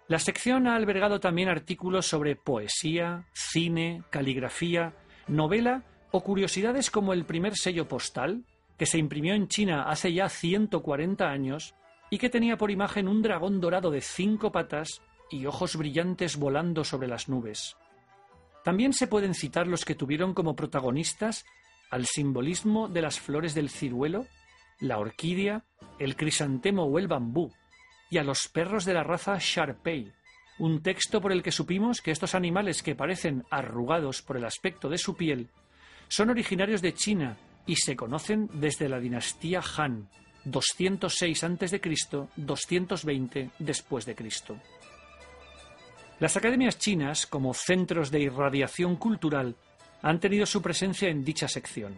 La 0.09 0.17
sección 0.17 0.65
ha 0.65 0.75
albergado 0.75 1.19
también 1.19 1.49
artículos 1.49 2.07
sobre 2.07 2.35
poesía, 2.35 3.27
cine, 3.31 4.01
caligrafía, 4.09 4.95
novela 5.27 5.83
o 6.09 6.23
curiosidades 6.23 6.89
como 6.89 7.13
el 7.13 7.25
primer 7.25 7.55
sello 7.55 7.87
postal, 7.87 8.43
que 8.75 8.87
se 8.87 8.97
imprimió 8.97 9.35
en 9.35 9.47
China 9.47 9.83
hace 9.83 10.11
ya 10.11 10.27
140 10.27 11.29
años 11.29 11.75
y 12.09 12.17
que 12.17 12.31
tenía 12.31 12.57
por 12.57 12.71
imagen 12.71 13.07
un 13.07 13.21
dragón 13.21 13.61
dorado 13.61 13.91
de 13.91 14.01
cinco 14.01 14.51
patas 14.51 15.03
y 15.29 15.45
ojos 15.45 15.75
brillantes 15.75 16.37
volando 16.37 16.83
sobre 16.83 17.07
las 17.07 17.29
nubes. 17.29 17.77
También 18.63 18.93
se 18.93 19.05
pueden 19.05 19.35
citar 19.35 19.67
los 19.67 19.85
que 19.85 19.93
tuvieron 19.93 20.33
como 20.33 20.55
protagonistas 20.55 21.45
al 21.91 22.07
simbolismo 22.07 22.87
de 22.87 23.03
las 23.03 23.19
flores 23.19 23.53
del 23.53 23.69
ciruelo, 23.69 24.25
la 24.79 24.97
orquídea, 24.97 25.65
el 25.99 26.15
crisantemo 26.15 26.85
o 26.85 26.97
el 26.97 27.07
bambú, 27.07 27.51
y 28.09 28.17
a 28.17 28.23
los 28.23 28.47
perros 28.47 28.85
de 28.85 28.93
la 28.93 29.03
raza 29.03 29.37
Sharpei, 29.39 30.11
un 30.59 30.81
texto 30.81 31.21
por 31.21 31.31
el 31.31 31.41
que 31.41 31.51
supimos 31.51 32.01
que 32.01 32.11
estos 32.11 32.35
animales 32.35 32.83
que 32.83 32.95
parecen 32.95 33.45
arrugados 33.49 34.21
por 34.21 34.37
el 34.37 34.45
aspecto 34.45 34.89
de 34.89 34.97
su 34.97 35.15
piel 35.15 35.49
son 36.07 36.29
originarios 36.29 36.81
de 36.81 36.93
China 36.93 37.37
y 37.65 37.75
se 37.75 37.95
conocen 37.95 38.49
desde 38.53 38.89
la 38.89 38.99
dinastía 38.99 39.61
Han, 39.77 40.09
206 40.43 41.43
a.C., 41.43 41.81
220 42.35 43.49
después 43.59 44.05
de 44.05 44.15
Cristo. 44.15 44.57
Las 46.19 46.35
academias 46.35 46.77
chinas, 46.77 47.25
como 47.25 47.53
centros 47.53 48.11
de 48.11 48.19
irradiación 48.19 48.97
cultural, 48.97 49.55
han 50.01 50.19
tenido 50.19 50.45
su 50.45 50.61
presencia 50.61 51.09
en 51.09 51.23
dicha 51.23 51.47
sección. 51.47 51.95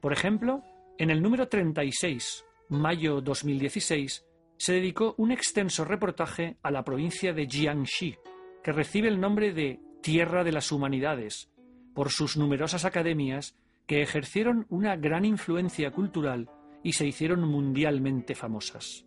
Por 0.00 0.12
ejemplo, 0.12 0.62
en 0.98 1.10
el 1.10 1.22
número 1.22 1.48
36, 1.48 2.44
mayo 2.68 3.20
2016, 3.20 4.24
se 4.58 4.74
dedicó 4.74 5.14
un 5.16 5.30
extenso 5.30 5.84
reportaje 5.84 6.58
a 6.62 6.70
la 6.70 6.84
provincia 6.84 7.32
de 7.32 7.46
Jiangxi, 7.46 8.16
que 8.62 8.72
recibe 8.72 9.08
el 9.08 9.20
nombre 9.20 9.52
de 9.52 9.80
Tierra 10.02 10.44
de 10.44 10.52
las 10.52 10.70
Humanidades, 10.72 11.50
por 11.94 12.10
sus 12.10 12.36
numerosas 12.36 12.84
academias 12.84 13.56
que 13.86 14.02
ejercieron 14.02 14.66
una 14.68 14.96
gran 14.96 15.24
influencia 15.24 15.90
cultural 15.92 16.50
y 16.82 16.92
se 16.92 17.06
hicieron 17.06 17.40
mundialmente 17.40 18.34
famosas. 18.34 19.06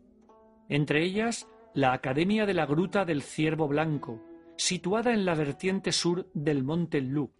Entre 0.70 1.04
ellas, 1.04 1.48
la 1.74 1.94
Academia 1.94 2.46
de 2.46 2.54
la 2.54 2.66
Gruta 2.66 3.06
del 3.06 3.22
Ciervo 3.22 3.68
Blanco, 3.68 4.22
situada 4.58 5.14
en 5.14 5.26
la 5.26 5.36
vertiente 5.36 5.92
sur 5.92 6.30
del 6.34 6.64
monte 6.64 7.02
Lu, 7.02 7.32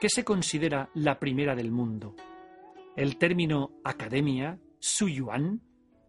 que 0.00 0.08
se 0.08 0.24
considera 0.24 0.88
la 0.94 1.18
primera 1.18 1.54
del 1.54 1.70
mundo. 1.70 2.14
El 2.96 3.18
término 3.18 3.72
academia, 3.84 4.58
Suyuan, 4.78 5.60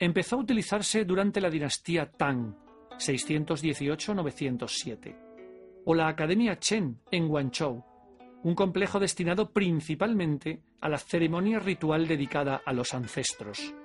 empezó 0.01 0.35
a 0.35 0.39
utilizarse 0.39 1.05
durante 1.05 1.39
la 1.39 1.49
dinastía 1.51 2.11
Tang, 2.11 2.55
618-907, 2.97 5.15
o 5.85 5.93
la 5.93 6.07
Academia 6.07 6.57
Chen 6.57 6.99
en 7.11 7.27
Guangzhou, 7.27 7.85
un 8.43 8.55
complejo 8.55 8.99
destinado 8.99 9.53
principalmente 9.53 10.63
a 10.81 10.89
la 10.89 10.97
ceremonia 10.97 11.59
ritual 11.59 12.07
dedicada 12.07 12.63
a 12.65 12.73
los 12.73 12.95
ancestros. 12.95 13.75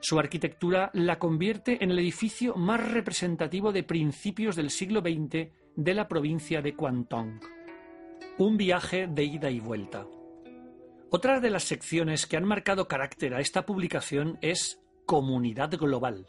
Su 0.00 0.18
arquitectura 0.18 0.90
la 0.92 1.18
convierte 1.18 1.82
en 1.82 1.90
el 1.90 2.00
edificio 2.00 2.54
más 2.54 2.92
representativo 2.92 3.72
de 3.72 3.82
principios 3.82 4.56
del 4.56 4.68
siglo 4.68 5.00
XX 5.00 5.48
de 5.74 5.94
la 5.94 6.06
provincia 6.06 6.60
de 6.60 6.72
Guangdong. 6.72 7.40
Un 8.36 8.58
viaje 8.58 9.06
de 9.06 9.24
ida 9.24 9.50
y 9.50 9.60
vuelta. 9.60 10.06
Otra 11.08 11.40
de 11.40 11.48
las 11.48 11.64
secciones 11.64 12.26
que 12.26 12.36
han 12.36 12.44
marcado 12.44 12.86
carácter 12.86 13.32
a 13.32 13.40
esta 13.40 13.64
publicación 13.64 14.36
es 14.42 14.82
Comunidad 15.06 15.70
Global. 15.78 16.26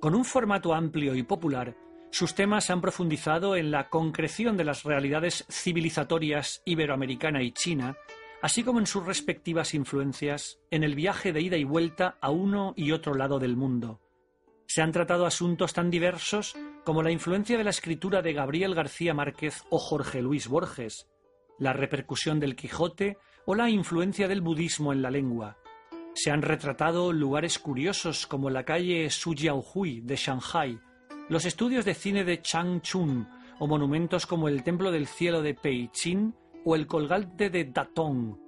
Con 0.00 0.14
un 0.14 0.24
formato 0.24 0.72
amplio 0.72 1.16
y 1.16 1.24
popular, 1.24 1.76
sus 2.12 2.36
temas 2.36 2.70
han 2.70 2.80
profundizado 2.80 3.56
en 3.56 3.72
la 3.72 3.90
concreción 3.90 4.56
de 4.56 4.62
las 4.62 4.84
realidades 4.84 5.44
civilizatorias 5.50 6.62
iberoamericana 6.64 7.42
y 7.42 7.50
china, 7.50 7.96
así 8.42 8.62
como 8.62 8.78
en 8.78 8.86
sus 8.86 9.04
respectivas 9.04 9.74
influencias 9.74 10.60
en 10.70 10.84
el 10.84 10.94
viaje 10.94 11.32
de 11.32 11.40
ida 11.40 11.56
y 11.56 11.64
vuelta 11.64 12.16
a 12.20 12.30
uno 12.30 12.74
y 12.76 12.92
otro 12.92 13.14
lado 13.14 13.40
del 13.40 13.56
mundo, 13.56 14.00
se 14.66 14.82
han 14.82 14.92
tratado 14.92 15.26
asuntos 15.26 15.72
tan 15.72 15.90
diversos 15.90 16.54
como 16.84 17.02
la 17.02 17.10
influencia 17.10 17.58
de 17.58 17.64
la 17.64 17.70
escritura 17.70 18.22
de 18.22 18.32
Gabriel 18.32 18.76
García 18.76 19.14
Márquez 19.14 19.64
o 19.68 19.78
Jorge 19.78 20.22
Luis 20.22 20.46
Borges, 20.46 21.08
la 21.58 21.72
repercusión 21.72 22.38
del 22.38 22.54
Quijote 22.54 23.18
o 23.46 23.56
la 23.56 23.68
influencia 23.68 24.28
del 24.28 24.42
budismo 24.42 24.92
en 24.92 25.02
la 25.02 25.10
lengua. 25.10 25.56
Se 26.16 26.30
han 26.30 26.40
retratado 26.40 27.12
lugares 27.12 27.58
curiosos 27.58 28.26
como 28.26 28.48
la 28.48 28.64
calle 28.64 29.10
Sujiaohui 29.10 30.00
de 30.00 30.16
Shanghai, 30.16 30.80
los 31.28 31.44
estudios 31.44 31.84
de 31.84 31.92
cine 31.92 32.24
de 32.24 32.40
Changchun 32.40 33.28
o 33.58 33.66
monumentos 33.66 34.26
como 34.26 34.48
el 34.48 34.62
Templo 34.62 34.90
del 34.90 35.06
Cielo 35.06 35.42
de 35.42 35.52
Peichin 35.52 36.34
o 36.64 36.74
el 36.74 36.86
colgante 36.86 37.50
de 37.50 37.66
Datong, 37.66 38.38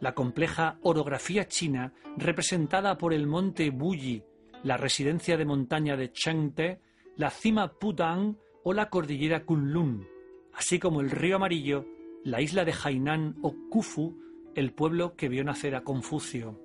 la 0.00 0.14
compleja 0.14 0.78
orografía 0.82 1.46
china 1.46 1.92
representada 2.16 2.98
por 2.98 3.14
el 3.14 3.28
monte 3.28 3.70
Buyi 3.70 4.24
la 4.64 4.76
residencia 4.76 5.36
de 5.36 5.44
montaña 5.44 5.96
de 5.96 6.12
Chengte, 6.12 6.80
la 7.16 7.30
cima 7.30 7.72
Pudang 7.78 8.36
o 8.64 8.72
la 8.72 8.90
cordillera 8.90 9.44
Kunlun, 9.44 10.08
así 10.54 10.80
como 10.80 11.00
el 11.00 11.10
río 11.10 11.36
Amarillo, 11.36 11.86
la 12.24 12.40
isla 12.40 12.64
de 12.64 12.72
Hainan 12.72 13.36
o 13.42 13.54
Kufu, 13.70 14.18
el 14.56 14.72
pueblo 14.72 15.16
que 15.16 15.28
vio 15.28 15.44
nacer 15.44 15.74
a 15.74 15.82
Confucio. 15.82 16.61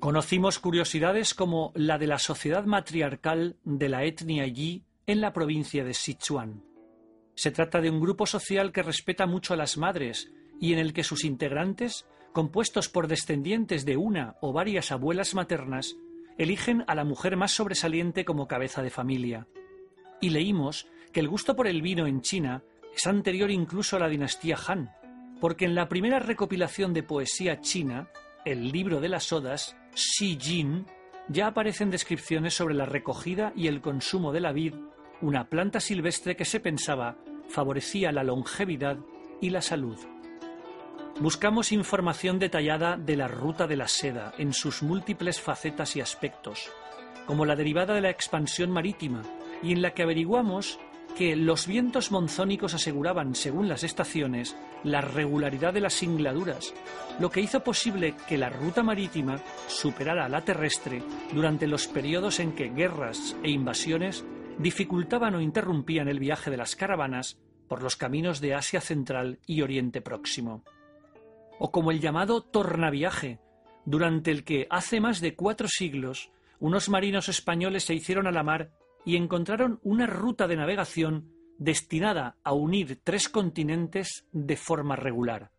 Conocimos 0.00 0.58
curiosidades 0.58 1.34
como 1.34 1.72
la 1.74 1.98
de 1.98 2.06
la 2.06 2.18
sociedad 2.18 2.64
matriarcal 2.64 3.58
de 3.64 3.90
la 3.90 4.04
etnia 4.04 4.46
Yi 4.46 4.86
en 5.06 5.20
la 5.20 5.34
provincia 5.34 5.84
de 5.84 5.92
Sichuan. 5.92 6.64
Se 7.34 7.50
trata 7.50 7.82
de 7.82 7.90
un 7.90 8.00
grupo 8.00 8.24
social 8.24 8.72
que 8.72 8.82
respeta 8.82 9.26
mucho 9.26 9.52
a 9.52 9.58
las 9.58 9.76
madres 9.76 10.32
y 10.58 10.72
en 10.72 10.78
el 10.78 10.94
que 10.94 11.04
sus 11.04 11.22
integrantes, 11.22 12.06
compuestos 12.32 12.88
por 12.88 13.08
descendientes 13.08 13.84
de 13.84 13.98
una 13.98 14.36
o 14.40 14.54
varias 14.54 14.90
abuelas 14.90 15.34
maternas, 15.34 15.96
eligen 16.38 16.82
a 16.86 16.94
la 16.94 17.04
mujer 17.04 17.36
más 17.36 17.52
sobresaliente 17.52 18.24
como 18.24 18.48
cabeza 18.48 18.82
de 18.82 18.88
familia. 18.88 19.48
Y 20.18 20.30
leímos 20.30 20.86
que 21.12 21.20
el 21.20 21.28
gusto 21.28 21.54
por 21.54 21.66
el 21.66 21.82
vino 21.82 22.06
en 22.06 22.22
China 22.22 22.62
es 22.96 23.06
anterior 23.06 23.50
incluso 23.50 23.96
a 23.96 24.00
la 24.00 24.08
dinastía 24.08 24.56
Han, 24.66 24.92
porque 25.42 25.66
en 25.66 25.74
la 25.74 25.90
primera 25.90 26.20
recopilación 26.20 26.94
de 26.94 27.02
poesía 27.02 27.60
china, 27.60 28.08
el 28.46 28.72
libro 28.72 29.02
de 29.02 29.10
las 29.10 29.30
odas, 29.30 29.76
Xi 29.94 30.38
Jin, 30.40 30.86
ya 31.28 31.48
aparecen 31.48 31.90
descripciones 31.90 32.54
sobre 32.54 32.74
la 32.74 32.86
recogida 32.86 33.52
y 33.54 33.66
el 33.66 33.80
consumo 33.80 34.32
de 34.32 34.40
la 34.40 34.52
vid, 34.52 34.74
una 35.20 35.48
planta 35.48 35.80
silvestre 35.80 36.36
que 36.36 36.44
se 36.44 36.60
pensaba 36.60 37.16
favorecía 37.48 38.12
la 38.12 38.24
longevidad 38.24 38.98
y 39.40 39.50
la 39.50 39.60
salud. 39.60 39.98
Buscamos 41.20 41.72
información 41.72 42.38
detallada 42.38 42.96
de 42.96 43.16
la 43.16 43.28
ruta 43.28 43.66
de 43.66 43.76
la 43.76 43.88
seda 43.88 44.32
en 44.38 44.54
sus 44.54 44.82
múltiples 44.82 45.40
facetas 45.40 45.96
y 45.96 46.00
aspectos, 46.00 46.70
como 47.26 47.44
la 47.44 47.56
derivada 47.56 47.94
de 47.94 48.00
la 48.00 48.10
expansión 48.10 48.70
marítima, 48.70 49.22
y 49.62 49.72
en 49.72 49.82
la 49.82 49.92
que 49.92 50.02
averiguamos 50.02 50.78
que 51.16 51.36
los 51.36 51.66
vientos 51.66 52.10
monzónicos 52.10 52.74
aseguraban, 52.74 53.34
según 53.34 53.68
las 53.68 53.84
estaciones, 53.84 54.56
la 54.84 55.00
regularidad 55.00 55.72
de 55.74 55.80
las 55.80 55.94
singladuras, 55.94 56.74
lo 57.18 57.30
que 57.30 57.40
hizo 57.40 57.62
posible 57.62 58.14
que 58.28 58.38
la 58.38 58.48
ruta 58.48 58.82
marítima 58.82 59.42
superara 59.68 60.24
a 60.24 60.28
la 60.28 60.44
terrestre 60.44 61.02
durante 61.32 61.66
los 61.66 61.86
periodos 61.86 62.40
en 62.40 62.52
que 62.52 62.70
guerras 62.70 63.36
e 63.42 63.50
invasiones 63.50 64.24
dificultaban 64.58 65.34
o 65.34 65.40
interrumpían 65.40 66.08
el 66.08 66.18
viaje 66.18 66.50
de 66.50 66.56
las 66.56 66.76
caravanas 66.76 67.38
por 67.68 67.82
los 67.82 67.96
caminos 67.96 68.40
de 68.40 68.54
Asia 68.54 68.80
Central 68.80 69.38
y 69.46 69.62
Oriente 69.62 70.00
Próximo 70.00 70.64
o 71.60 71.70
como 71.70 71.90
el 71.90 72.00
llamado 72.00 72.40
tornaviaje, 72.40 73.38
durante 73.84 74.30
el 74.30 74.44
que 74.44 74.66
hace 74.70 74.98
más 74.98 75.20
de 75.20 75.36
cuatro 75.36 75.68
siglos 75.68 76.32
unos 76.58 76.88
marinos 76.88 77.28
españoles 77.28 77.84
se 77.84 77.94
hicieron 77.94 78.26
a 78.26 78.32
la 78.32 78.42
mar 78.42 78.70
y 79.04 79.16
encontraron 79.16 79.80
una 79.82 80.06
ruta 80.06 80.46
de 80.46 80.56
navegación 80.56 81.32
destinada 81.58 82.36
a 82.42 82.52
unir 82.52 83.00
tres 83.02 83.28
continentes 83.28 84.26
de 84.32 84.56
forma 84.56 84.96
regular. 84.96 85.50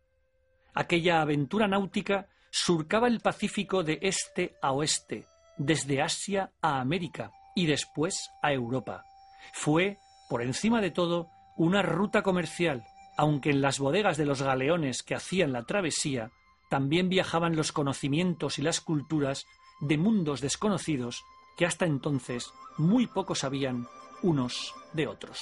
Aquella 0.74 1.20
aventura 1.20 1.68
náutica 1.68 2.28
surcaba 2.50 3.08
el 3.08 3.20
Pacífico 3.20 3.82
de 3.82 3.98
este 4.02 4.54
a 4.62 4.72
oeste, 4.72 5.26
desde 5.58 6.02
Asia 6.02 6.50
a 6.60 6.80
América 6.80 7.30
y 7.54 7.66
después 7.66 8.30
a 8.42 8.52
Europa. 8.52 9.04
Fue, 9.52 9.98
por 10.28 10.42
encima 10.42 10.80
de 10.80 10.90
todo, 10.90 11.28
una 11.56 11.82
ruta 11.82 12.22
comercial 12.22 12.84
aunque 13.16 13.50
en 13.50 13.60
las 13.60 13.78
bodegas 13.78 14.16
de 14.16 14.26
los 14.26 14.42
galeones 14.42 15.02
que 15.02 15.14
hacían 15.14 15.52
la 15.52 15.64
travesía 15.64 16.30
también 16.70 17.08
viajaban 17.08 17.56
los 17.56 17.72
conocimientos 17.72 18.58
y 18.58 18.62
las 18.62 18.80
culturas 18.80 19.44
de 19.80 19.98
mundos 19.98 20.40
desconocidos 20.40 21.22
que 21.56 21.66
hasta 21.66 21.86
entonces 21.86 22.50
muy 22.78 23.06
pocos 23.06 23.40
sabían 23.40 23.86
unos 24.22 24.74
de 24.92 25.06
otros. 25.06 25.38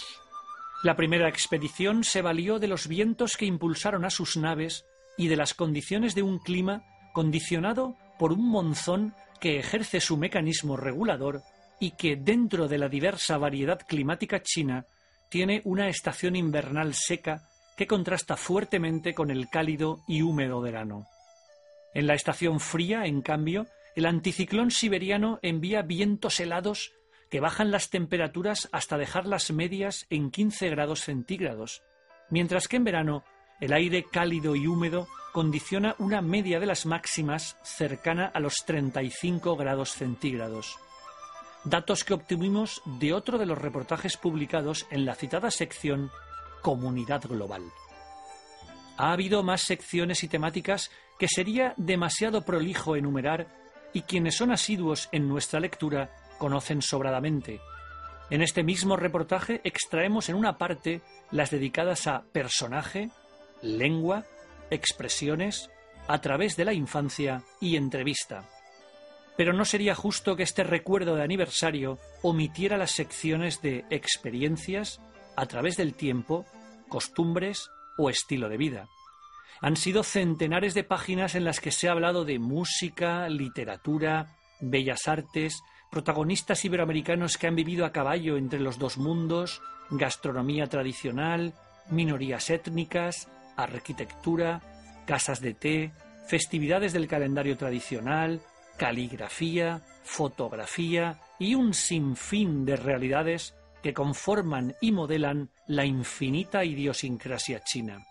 La 0.82 0.96
primera 0.96 1.28
expedición 1.28 2.04
se 2.04 2.22
valió 2.22 2.58
de 2.58 2.68
los 2.68 2.88
vientos 2.88 3.36
que 3.36 3.44
impulsaron 3.44 4.04
a 4.04 4.10
sus 4.10 4.36
naves 4.36 4.86
y 5.18 5.28
de 5.28 5.36
las 5.36 5.52
condiciones 5.54 6.14
de 6.14 6.22
un 6.22 6.38
clima 6.38 6.84
condicionado 7.12 7.96
por 8.18 8.32
un 8.32 8.48
monzón 8.48 9.14
que 9.40 9.58
ejerce 9.58 10.00
su 10.00 10.16
mecanismo 10.16 10.76
regulador 10.76 11.42
y 11.78 11.92
que 11.92 12.16
dentro 12.16 12.68
de 12.68 12.78
la 12.78 12.88
diversa 12.88 13.38
variedad 13.38 13.80
climática 13.86 14.42
china 14.42 14.86
tiene 15.28 15.62
una 15.64 15.88
estación 15.88 16.36
invernal 16.36 16.94
seca 16.94 17.42
que 17.76 17.86
contrasta 17.86 18.36
fuertemente 18.36 19.14
con 19.14 19.30
el 19.30 19.48
cálido 19.48 20.00
y 20.06 20.22
húmedo 20.22 20.60
verano. 20.60 21.06
En 21.94 22.06
la 22.06 22.14
estación 22.14 22.60
fría, 22.60 23.06
en 23.06 23.22
cambio, 23.22 23.66
el 23.96 24.06
anticiclón 24.06 24.70
siberiano 24.70 25.38
envía 25.42 25.82
vientos 25.82 26.40
helados 26.40 26.92
que 27.28 27.40
bajan 27.40 27.70
las 27.70 27.90
temperaturas 27.90 28.68
hasta 28.72 28.98
dejarlas 28.98 29.52
medias 29.52 30.06
en 30.10 30.30
15 30.30 30.68
grados 30.70 31.00
centígrados, 31.00 31.82
mientras 32.28 32.68
que 32.68 32.76
en 32.76 32.84
verano 32.84 33.24
el 33.60 33.72
aire 33.72 34.04
cálido 34.04 34.56
y 34.56 34.66
húmedo 34.66 35.06
condiciona 35.32 35.94
una 35.98 36.22
media 36.22 36.58
de 36.58 36.66
las 36.66 36.86
máximas 36.86 37.56
cercana 37.62 38.26
a 38.26 38.40
los 38.40 38.56
35 38.66 39.56
grados 39.56 39.92
centígrados. 39.92 40.76
Datos 41.64 42.04
que 42.04 42.14
obtuvimos 42.14 42.82
de 42.98 43.12
otro 43.12 43.38
de 43.38 43.46
los 43.46 43.58
reportajes 43.58 44.16
publicados 44.16 44.86
en 44.90 45.04
la 45.04 45.14
citada 45.14 45.50
sección 45.50 46.10
Comunidad 46.62 47.22
Global. 47.28 47.62
Ha 48.96 49.12
habido 49.12 49.42
más 49.42 49.62
secciones 49.62 50.24
y 50.24 50.28
temáticas 50.28 50.90
que 51.18 51.28
sería 51.28 51.74
demasiado 51.76 52.42
prolijo 52.42 52.96
enumerar 52.96 53.59
y 53.92 54.02
quienes 54.02 54.36
son 54.36 54.52
asiduos 54.52 55.08
en 55.12 55.28
nuestra 55.28 55.60
lectura 55.60 56.10
conocen 56.38 56.82
sobradamente. 56.82 57.60
En 58.30 58.42
este 58.42 58.62
mismo 58.62 58.96
reportaje 58.96 59.60
extraemos 59.64 60.28
en 60.28 60.36
una 60.36 60.56
parte 60.56 61.02
las 61.30 61.50
dedicadas 61.50 62.06
a 62.06 62.22
personaje, 62.32 63.10
lengua, 63.60 64.24
expresiones, 64.70 65.68
a 66.06 66.20
través 66.20 66.56
de 66.56 66.64
la 66.64 66.72
infancia 66.72 67.42
y 67.60 67.76
entrevista. 67.76 68.48
Pero 69.36 69.52
no 69.52 69.64
sería 69.64 69.94
justo 69.94 70.36
que 70.36 70.42
este 70.42 70.64
recuerdo 70.64 71.16
de 71.16 71.22
aniversario 71.22 71.98
omitiera 72.22 72.76
las 72.76 72.92
secciones 72.92 73.62
de 73.62 73.84
experiencias, 73.90 75.00
a 75.36 75.46
través 75.46 75.76
del 75.76 75.94
tiempo, 75.94 76.44
costumbres 76.88 77.70
o 77.96 78.10
estilo 78.10 78.48
de 78.48 78.56
vida. 78.56 78.88
Han 79.60 79.76
sido 79.76 80.02
centenares 80.02 80.74
de 80.74 80.84
páginas 80.84 81.34
en 81.34 81.44
las 81.44 81.60
que 81.60 81.70
se 81.70 81.88
ha 81.88 81.92
hablado 81.92 82.24
de 82.24 82.38
música, 82.38 83.28
literatura, 83.28 84.36
bellas 84.60 85.08
artes, 85.08 85.62
protagonistas 85.90 86.64
iberoamericanos 86.64 87.36
que 87.36 87.46
han 87.46 87.56
vivido 87.56 87.84
a 87.84 87.92
caballo 87.92 88.36
entre 88.36 88.60
los 88.60 88.78
dos 88.78 88.96
mundos, 88.96 89.60
gastronomía 89.90 90.66
tradicional, 90.66 91.54
minorías 91.90 92.48
étnicas, 92.50 93.28
arquitectura, 93.56 94.62
casas 95.06 95.40
de 95.40 95.54
té, 95.54 95.92
festividades 96.28 96.92
del 96.92 97.08
calendario 97.08 97.56
tradicional, 97.56 98.40
caligrafía, 98.76 99.82
fotografía 100.04 101.18
y 101.38 101.54
un 101.54 101.74
sinfín 101.74 102.64
de 102.64 102.76
realidades 102.76 103.54
que 103.82 103.92
conforman 103.92 104.76
y 104.80 104.92
modelan 104.92 105.50
la 105.66 105.84
infinita 105.84 106.64
idiosincrasia 106.64 107.62
china. 107.64 108.06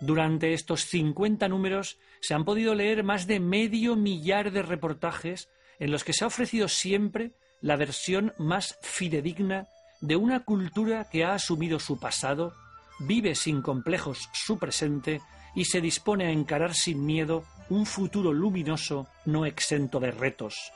Durante 0.00 0.54
estos 0.54 0.86
50 0.86 1.48
números 1.48 1.98
se 2.20 2.34
han 2.34 2.44
podido 2.44 2.74
leer 2.74 3.04
más 3.04 3.26
de 3.26 3.38
medio 3.38 3.96
millar 3.96 4.50
de 4.50 4.62
reportajes 4.62 5.48
en 5.78 5.90
los 5.90 6.04
que 6.04 6.12
se 6.12 6.24
ha 6.24 6.28
ofrecido 6.28 6.68
siempre 6.68 7.32
la 7.60 7.76
versión 7.76 8.32
más 8.38 8.78
fidedigna 8.82 9.66
de 10.00 10.16
una 10.16 10.40
cultura 10.40 11.08
que 11.10 11.24
ha 11.24 11.34
asumido 11.34 11.78
su 11.78 11.98
pasado, 12.00 12.54
vive 13.00 13.34
sin 13.34 13.60
complejos 13.60 14.28
su 14.32 14.58
presente 14.58 15.20
y 15.54 15.66
se 15.66 15.80
dispone 15.80 16.26
a 16.26 16.30
encarar 16.30 16.74
sin 16.74 17.04
miedo 17.04 17.44
un 17.68 17.84
futuro 17.84 18.32
luminoso 18.32 19.06
no 19.26 19.44
exento 19.44 20.00
de 20.00 20.10
retos. 20.10 20.72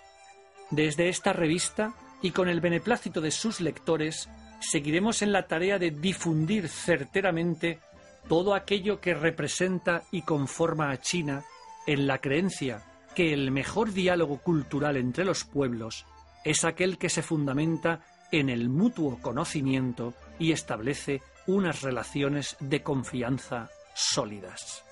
Desde 0.71 1.09
esta 1.09 1.33
revista 1.33 1.95
y 2.23 2.31
con 2.31 2.49
el 2.49 2.61
beneplácito 2.61 3.21
de 3.21 3.31
sus 3.31 3.61
lectores, 3.61 4.29
seguiremos 4.61 5.23
en 5.23 5.33
la 5.33 5.47
tarea 5.47 5.79
de 5.79 5.91
difundir 5.91 6.69
certeramente 6.69 7.81
todo 8.29 8.55
aquello 8.55 9.01
que 9.01 9.15
representa 9.15 10.03
y 10.11 10.23
conforma 10.23 10.91
a 10.91 11.01
China 11.01 11.45
en 11.87 12.07
la 12.07 12.19
creencia 12.19 12.83
que 13.15 13.33
el 13.33 13.51
mejor 13.51 13.93
diálogo 13.93 14.39
cultural 14.39 14.97
entre 14.97 15.25
los 15.25 15.45
pueblos 15.45 16.05
es 16.45 16.65
aquel 16.65 16.99
que 16.99 17.09
se 17.09 17.23
fundamenta 17.23 18.01
en 18.33 18.49
el 18.49 18.69
mutuo 18.69 19.19
conocimiento 19.21 20.15
y 20.39 20.53
establece 20.53 21.23
unas 21.47 21.83
relaciones 21.83 22.57
de 22.61 22.83
confianza 22.83 23.69
sólidas. 23.95 24.83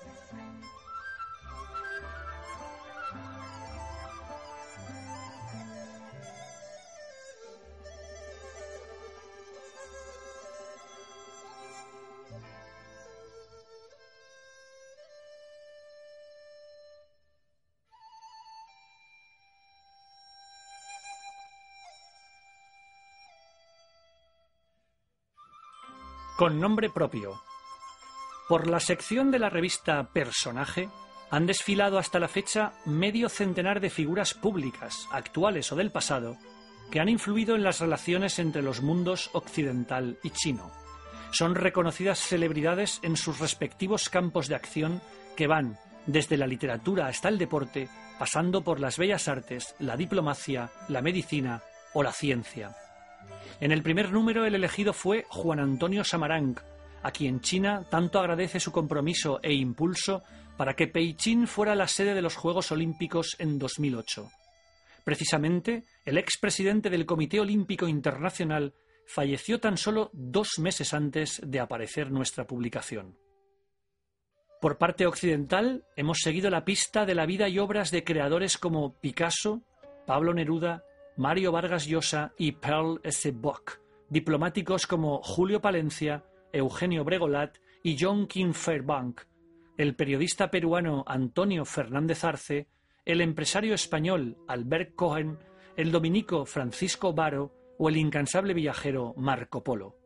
Con 26.37 26.59
nombre 26.59 26.89
propio. 26.89 27.41
Por 28.47 28.67
la 28.67 28.79
sección 28.79 29.31
de 29.31 29.39
la 29.39 29.49
revista 29.49 30.09
Personaje 30.11 30.89
han 31.29 31.45
desfilado 31.45 31.97
hasta 31.97 32.19
la 32.19 32.27
fecha 32.27 32.73
medio 32.85 33.29
centenar 33.29 33.79
de 33.79 33.89
figuras 33.89 34.33
públicas, 34.33 35.07
actuales 35.11 35.71
o 35.71 35.75
del 35.75 35.91
pasado, 35.91 36.37
que 36.91 36.99
han 36.99 37.09
influido 37.09 37.55
en 37.55 37.63
las 37.63 37.79
relaciones 37.79 38.39
entre 38.39 38.61
los 38.61 38.81
mundos 38.81 39.29
occidental 39.33 40.17
y 40.23 40.31
chino. 40.31 40.71
Son 41.31 41.55
reconocidas 41.55 42.19
celebridades 42.19 42.99
en 43.03 43.17
sus 43.17 43.39
respectivos 43.39 44.09
campos 44.09 44.47
de 44.47 44.55
acción 44.55 45.01
que 45.35 45.47
van 45.47 45.79
desde 46.05 46.37
la 46.37 46.47
literatura 46.47 47.07
hasta 47.07 47.29
el 47.29 47.37
deporte, 47.37 47.89
pasando 48.19 48.63
por 48.63 48.79
las 48.79 48.97
bellas 48.97 49.27
artes, 49.27 49.75
la 49.79 49.97
diplomacia, 49.97 50.69
la 50.89 51.01
medicina 51.01 51.63
o 51.93 52.03
la 52.03 52.11
ciencia. 52.11 52.75
En 53.59 53.71
el 53.71 53.83
primer 53.83 54.11
número 54.11 54.45
el 54.45 54.55
elegido 54.55 54.93
fue 54.93 55.25
Juan 55.29 55.59
Antonio 55.59 56.03
Samaranch, 56.03 56.59
a 57.01 57.11
quien 57.11 57.41
China 57.41 57.85
tanto 57.89 58.19
agradece 58.19 58.59
su 58.59 58.71
compromiso 58.71 59.39
e 59.43 59.53
impulso 59.53 60.23
para 60.57 60.75
que 60.75 60.85
Beijing 60.85 61.47
fuera 61.47 61.75
la 61.75 61.87
sede 61.87 62.13
de 62.13 62.21
los 62.21 62.35
Juegos 62.35 62.71
Olímpicos 62.71 63.35
en 63.39 63.59
2008. 63.59 64.29
Precisamente, 65.03 65.83
el 66.05 66.17
expresidente 66.17 66.89
del 66.89 67.05
Comité 67.05 67.39
Olímpico 67.39 67.87
Internacional 67.87 68.73
falleció 69.05 69.59
tan 69.59 69.77
solo 69.77 70.09
dos 70.13 70.59
meses 70.59 70.93
antes 70.93 71.41
de 71.43 71.59
aparecer 71.59 72.11
nuestra 72.11 72.47
publicación. 72.47 73.17
Por 74.61 74.77
parte 74.77 75.05
occidental, 75.05 75.83
hemos 75.97 76.19
seguido 76.19 76.49
la 76.49 76.63
pista 76.63 77.05
de 77.05 77.15
la 77.15 77.25
vida 77.25 77.49
y 77.49 77.59
obras 77.59 77.91
de 77.91 78.05
creadores 78.05 78.57
como 78.57 78.97
Picasso, 79.01 79.61
Pablo 80.05 80.33
Neruda, 80.33 80.83
Mario 81.15 81.51
Vargas 81.51 81.85
Llosa 81.85 82.33
y 82.37 82.53
Pearl 82.53 82.99
S. 83.03 83.31
Bock, 83.31 83.79
diplomáticos 84.09 84.87
como 84.87 85.21
Julio 85.21 85.61
Palencia, 85.61 86.25
Eugenio 86.51 87.03
Bregolat 87.03 87.57
y 87.83 87.97
John 87.99 88.25
King 88.25 88.53
Fairbank, 88.53 89.21
el 89.77 89.95
periodista 89.95 90.49
peruano 90.49 91.03
Antonio 91.07 91.65
Fernández 91.65 92.23
Arce, 92.23 92.67
el 93.05 93.21
empresario 93.21 93.75
español 93.75 94.37
Albert 94.47 94.95
Cohen, 94.95 95.37
el 95.75 95.91
dominico 95.91 96.45
Francisco 96.45 97.13
Varo 97.13 97.53
o 97.77 97.89
el 97.89 97.97
incansable 97.97 98.53
viajero 98.53 99.13
Marco 99.17 99.63
Polo. 99.63 99.97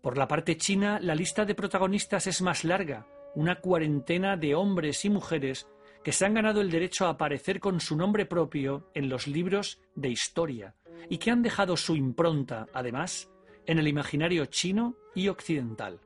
Por 0.00 0.16
la 0.16 0.28
parte 0.28 0.56
china, 0.56 0.98
la 1.00 1.14
lista 1.14 1.44
de 1.44 1.54
protagonistas 1.54 2.26
es 2.26 2.40
más 2.42 2.64
larga, 2.64 3.06
una 3.34 3.60
cuarentena 3.60 4.36
de 4.36 4.54
hombres 4.54 5.04
y 5.04 5.10
mujeres 5.10 5.68
que 6.02 6.12
se 6.12 6.26
han 6.26 6.34
ganado 6.34 6.60
el 6.60 6.70
derecho 6.70 7.06
a 7.06 7.10
aparecer 7.10 7.60
con 7.60 7.80
su 7.80 7.96
nombre 7.96 8.26
propio 8.26 8.90
en 8.94 9.08
los 9.08 9.26
libros 9.26 9.80
de 9.94 10.10
historia 10.10 10.74
y 11.08 11.18
que 11.18 11.30
han 11.30 11.42
dejado 11.42 11.76
su 11.76 11.96
impronta, 11.96 12.66
además, 12.72 13.30
en 13.66 13.78
el 13.78 13.88
imaginario 13.88 14.46
chino 14.46 14.96
y 15.14 15.28
occidental. 15.28 16.00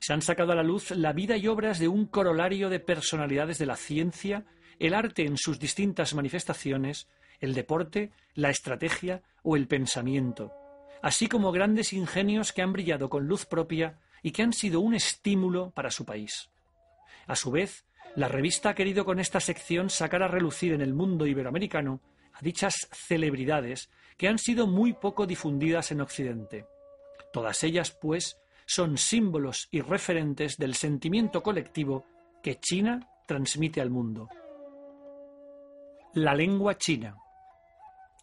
Se 0.00 0.12
han 0.12 0.22
sacado 0.22 0.52
a 0.52 0.56
la 0.56 0.62
luz 0.62 0.90
la 0.92 1.12
vida 1.12 1.36
y 1.36 1.48
obras 1.48 1.78
de 1.78 1.88
un 1.88 2.06
corolario 2.06 2.70
de 2.70 2.80
personalidades 2.80 3.58
de 3.58 3.66
la 3.66 3.76
ciencia, 3.76 4.46
el 4.78 4.94
arte 4.94 5.26
en 5.26 5.36
sus 5.36 5.58
distintas 5.58 6.14
manifestaciones, 6.14 7.08
el 7.40 7.54
deporte, 7.54 8.10
la 8.34 8.50
estrategia 8.50 9.22
o 9.42 9.56
el 9.56 9.66
pensamiento, 9.66 10.52
así 11.02 11.26
como 11.26 11.52
grandes 11.52 11.92
ingenios 11.92 12.52
que 12.52 12.62
han 12.62 12.72
brillado 12.72 13.10
con 13.10 13.26
luz 13.26 13.44
propia 13.44 13.98
y 14.22 14.30
que 14.30 14.42
han 14.42 14.52
sido 14.52 14.80
un 14.80 14.94
estímulo 14.94 15.70
para 15.70 15.90
su 15.90 16.04
país. 16.04 16.50
A 17.26 17.36
su 17.36 17.50
vez, 17.50 17.84
la 18.14 18.28
revista 18.28 18.70
ha 18.70 18.74
querido 18.74 19.04
con 19.04 19.18
esta 19.18 19.40
sección 19.40 19.88
sacar 19.88 20.22
a 20.22 20.28
relucir 20.28 20.72
en 20.74 20.82
el 20.82 20.92
mundo 20.92 21.26
iberoamericano 21.26 22.00
a 22.34 22.40
dichas 22.42 22.74
celebridades 22.92 23.90
que 24.18 24.28
han 24.28 24.38
sido 24.38 24.66
muy 24.66 24.92
poco 24.92 25.26
difundidas 25.26 25.92
en 25.92 26.02
Occidente. 26.02 26.66
Todas 27.32 27.64
ellas, 27.64 27.90
pues, 27.90 28.38
son 28.66 28.98
símbolos 28.98 29.68
y 29.70 29.80
referentes 29.80 30.56
del 30.58 30.74
sentimiento 30.74 31.42
colectivo 31.42 32.04
que 32.42 32.60
China 32.60 33.08
transmite 33.26 33.80
al 33.80 33.90
mundo. 33.90 34.28
La 36.14 36.34
lengua 36.34 36.76
china. 36.76 37.16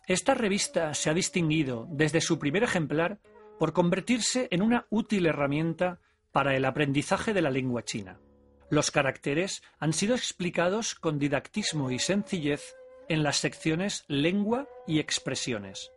Esta 0.08 0.36
revista 0.36 0.93
se 0.93 1.10
ha 1.10 1.13
distinguido 1.13 1.88
desde 1.89 2.21
su 2.21 2.38
primer 2.38 2.63
ejemplar 2.63 3.19
por 3.58 3.73
convertirse 3.73 4.47
en 4.52 4.62
una 4.62 4.86
útil 4.89 5.25
herramienta 5.25 5.99
para 6.32 6.56
el 6.56 6.65
aprendizaje 6.65 7.34
de 7.34 7.41
la 7.41 7.49
lengua 7.49 7.84
china. 7.84 8.19
Los 8.69 8.91
caracteres 8.91 9.63
han 9.79 9.93
sido 9.93 10.15
explicados 10.15 10.93
con 10.93 11.17
didactismo 11.17 11.89
y 11.89 11.97
sencillez 11.97 12.75
en 13.08 13.23
las 13.23 13.38
secciones 13.38 14.05
lengua 14.08 14.67
y 14.86 14.99
expresiones, 14.99 15.91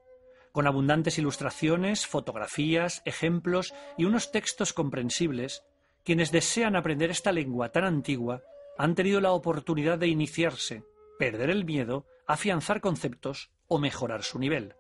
con 0.53 0.67
abundantes 0.67 1.19
ilustraciones, 1.19 2.07
fotografías, 2.07 3.03
ejemplos 3.05 3.75
y 3.99 4.05
unos 4.07 4.33
textos 4.33 4.73
comprensibles. 4.73 5.65
Quienes 6.05 6.33
desean 6.33 6.75
aprender 6.75 7.11
esta 7.11 7.31
lengua 7.31 7.71
tan 7.71 7.85
antigua 7.85 8.43
han 8.79 8.95
tenido 8.95 9.21
la 9.21 9.33
oportunidad 9.33 9.99
de 9.99 10.09
iniciarse, 10.09 10.83
perder 11.19 11.51
el 11.51 11.65
miedo, 11.67 12.07
afianzar 12.27 12.81
conceptos 12.81 13.51
o 13.69 13.79
mejorar 13.79 14.23
su 14.23 14.39
nivel. 14.39 14.75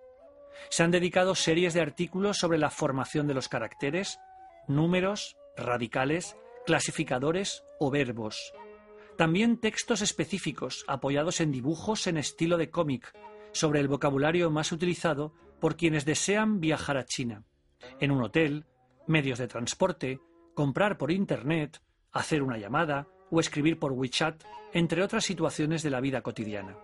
Se 0.70 0.82
han 0.82 0.90
dedicado 0.90 1.34
series 1.34 1.74
de 1.74 1.82
artículos 1.82 2.38
sobre 2.38 2.58
la 2.58 2.70
formación 2.70 3.26
de 3.26 3.34
los 3.34 3.48
caracteres, 3.48 4.18
números, 4.66 5.36
radicales, 5.56 6.36
clasificadores 6.66 7.64
o 7.78 7.90
verbos. 7.90 8.52
También 9.16 9.58
textos 9.58 10.02
específicos 10.02 10.84
apoyados 10.88 11.40
en 11.40 11.52
dibujos 11.52 12.06
en 12.06 12.16
estilo 12.16 12.56
de 12.56 12.70
cómic 12.70 13.12
sobre 13.52 13.80
el 13.80 13.88
vocabulario 13.88 14.50
más 14.50 14.72
utilizado 14.72 15.34
por 15.60 15.76
quienes 15.76 16.04
desean 16.04 16.60
viajar 16.60 16.96
a 16.96 17.04
China. 17.04 17.44
En 18.00 18.10
un 18.10 18.22
hotel, 18.22 18.64
medios 19.06 19.38
de 19.38 19.48
transporte, 19.48 20.20
comprar 20.54 20.98
por 20.98 21.10
Internet, 21.10 21.80
hacer 22.12 22.42
una 22.42 22.58
llamada 22.58 23.06
o 23.30 23.40
escribir 23.40 23.78
por 23.78 23.92
WeChat, 23.92 24.42
entre 24.72 25.02
otras 25.02 25.24
situaciones 25.24 25.82
de 25.82 25.90
la 25.90 26.00
vida 26.00 26.22
cotidiana. 26.22 26.76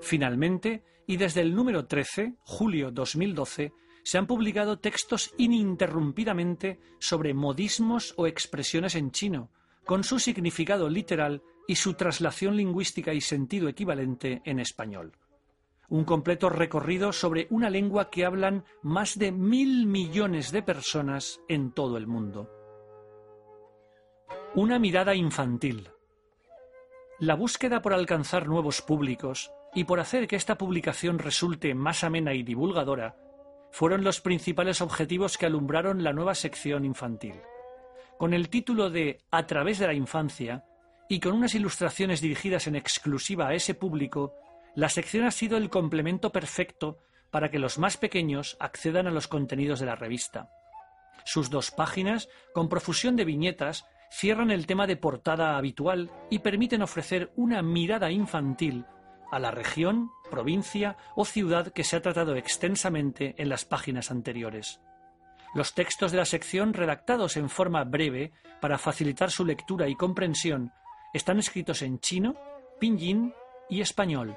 Finalmente, 0.00 0.82
y 1.06 1.16
desde 1.16 1.42
el 1.42 1.54
número 1.54 1.86
13, 1.86 2.34
julio 2.42 2.90
2012, 2.90 3.72
se 4.02 4.18
han 4.18 4.26
publicado 4.26 4.78
textos 4.78 5.34
ininterrumpidamente 5.36 6.80
sobre 6.98 7.34
modismos 7.34 8.14
o 8.16 8.26
expresiones 8.26 8.94
en 8.94 9.10
chino, 9.10 9.50
con 9.84 10.04
su 10.04 10.18
significado 10.18 10.88
literal 10.88 11.42
y 11.66 11.76
su 11.76 11.94
traslación 11.94 12.56
lingüística 12.56 13.12
y 13.12 13.20
sentido 13.20 13.68
equivalente 13.68 14.42
en 14.44 14.60
español. 14.60 15.12
Un 15.88 16.04
completo 16.04 16.48
recorrido 16.48 17.12
sobre 17.12 17.48
una 17.50 17.68
lengua 17.68 18.10
que 18.10 18.24
hablan 18.24 18.64
más 18.82 19.18
de 19.18 19.32
mil 19.32 19.86
millones 19.86 20.52
de 20.52 20.62
personas 20.62 21.40
en 21.48 21.72
todo 21.72 21.96
el 21.96 22.06
mundo. 22.06 22.48
Una 24.54 24.78
mirada 24.78 25.14
infantil. 25.14 25.90
La 27.18 27.34
búsqueda 27.34 27.82
por 27.82 27.92
alcanzar 27.92 28.48
nuevos 28.48 28.82
públicos 28.82 29.52
y 29.74 29.84
por 29.84 30.00
hacer 30.00 30.26
que 30.26 30.36
esta 30.36 30.56
publicación 30.56 31.18
resulte 31.18 31.74
más 31.74 32.02
amena 32.02 32.34
y 32.34 32.42
divulgadora 32.42 33.16
fueron 33.70 34.04
los 34.04 34.20
principales 34.20 34.80
objetivos 34.80 35.38
que 35.38 35.46
alumbraron 35.46 36.02
la 36.02 36.12
nueva 36.12 36.34
sección 36.34 36.84
infantil. 36.84 37.34
Con 38.18 38.34
el 38.34 38.50
título 38.50 38.90
de 38.90 39.20
A 39.30 39.46
través 39.46 39.78
de 39.78 39.86
la 39.86 39.94
infancia 39.94 40.64
y 41.08 41.20
con 41.20 41.32
unas 41.32 41.54
ilustraciones 41.54 42.20
dirigidas 42.20 42.66
en 42.66 42.76
exclusiva 42.76 43.48
a 43.48 43.54
ese 43.54 43.74
público, 43.74 44.34
la 44.74 44.88
sección 44.88 45.24
ha 45.24 45.30
sido 45.30 45.56
el 45.56 45.70
complemento 45.70 46.30
perfecto 46.30 46.98
para 47.30 47.50
que 47.50 47.58
los 47.58 47.78
más 47.78 47.96
pequeños 47.96 48.56
accedan 48.60 49.06
a 49.06 49.10
los 49.10 49.28
contenidos 49.28 49.80
de 49.80 49.86
la 49.86 49.96
revista. 49.96 50.50
Sus 51.24 51.50
dos 51.50 51.70
páginas, 51.70 52.28
con 52.52 52.68
profusión 52.68 53.16
de 53.16 53.24
viñetas, 53.24 53.86
cierran 54.10 54.50
el 54.50 54.66
tema 54.66 54.86
de 54.86 54.96
portada 54.96 55.56
habitual 55.56 56.10
y 56.30 56.40
permiten 56.40 56.82
ofrecer 56.82 57.32
una 57.36 57.62
mirada 57.62 58.10
infantil 58.10 58.84
a 59.30 59.38
la 59.38 59.50
región, 59.50 60.10
provincia 60.30 60.96
o 61.16 61.24
ciudad 61.24 61.72
que 61.72 61.84
se 61.84 61.96
ha 61.96 62.02
tratado 62.02 62.36
extensamente 62.36 63.34
en 63.36 63.48
las 63.48 63.64
páginas 63.64 64.10
anteriores. 64.10 64.80
Los 65.54 65.74
textos 65.74 66.12
de 66.12 66.18
la 66.18 66.24
sección, 66.24 66.72
redactados 66.72 67.36
en 67.36 67.50
forma 67.50 67.84
breve 67.84 68.32
para 68.60 68.78
facilitar 68.78 69.30
su 69.30 69.44
lectura 69.44 69.88
y 69.88 69.96
comprensión, 69.96 70.72
están 71.12 71.38
escritos 71.38 71.82
en 71.82 71.98
chino, 71.98 72.36
pinyin 72.78 73.34
y 73.68 73.80
español. 73.80 74.36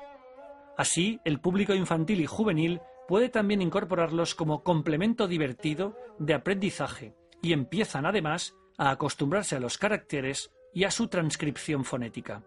Así, 0.75 1.19
el 1.23 1.39
público 1.39 1.73
infantil 1.75 2.21
y 2.21 2.25
juvenil 2.25 2.81
puede 3.07 3.29
también 3.29 3.61
incorporarlos 3.61 4.33
como 4.33 4.63
complemento 4.63 5.27
divertido 5.27 5.95
de 6.17 6.33
aprendizaje 6.33 7.13
y 7.41 7.53
empiezan 7.53 8.05
además 8.05 8.55
a 8.77 8.89
acostumbrarse 8.89 9.55
a 9.55 9.59
los 9.59 9.77
caracteres 9.77 10.51
y 10.73 10.85
a 10.85 10.91
su 10.91 11.07
transcripción 11.07 11.85
fonética. 11.85 12.43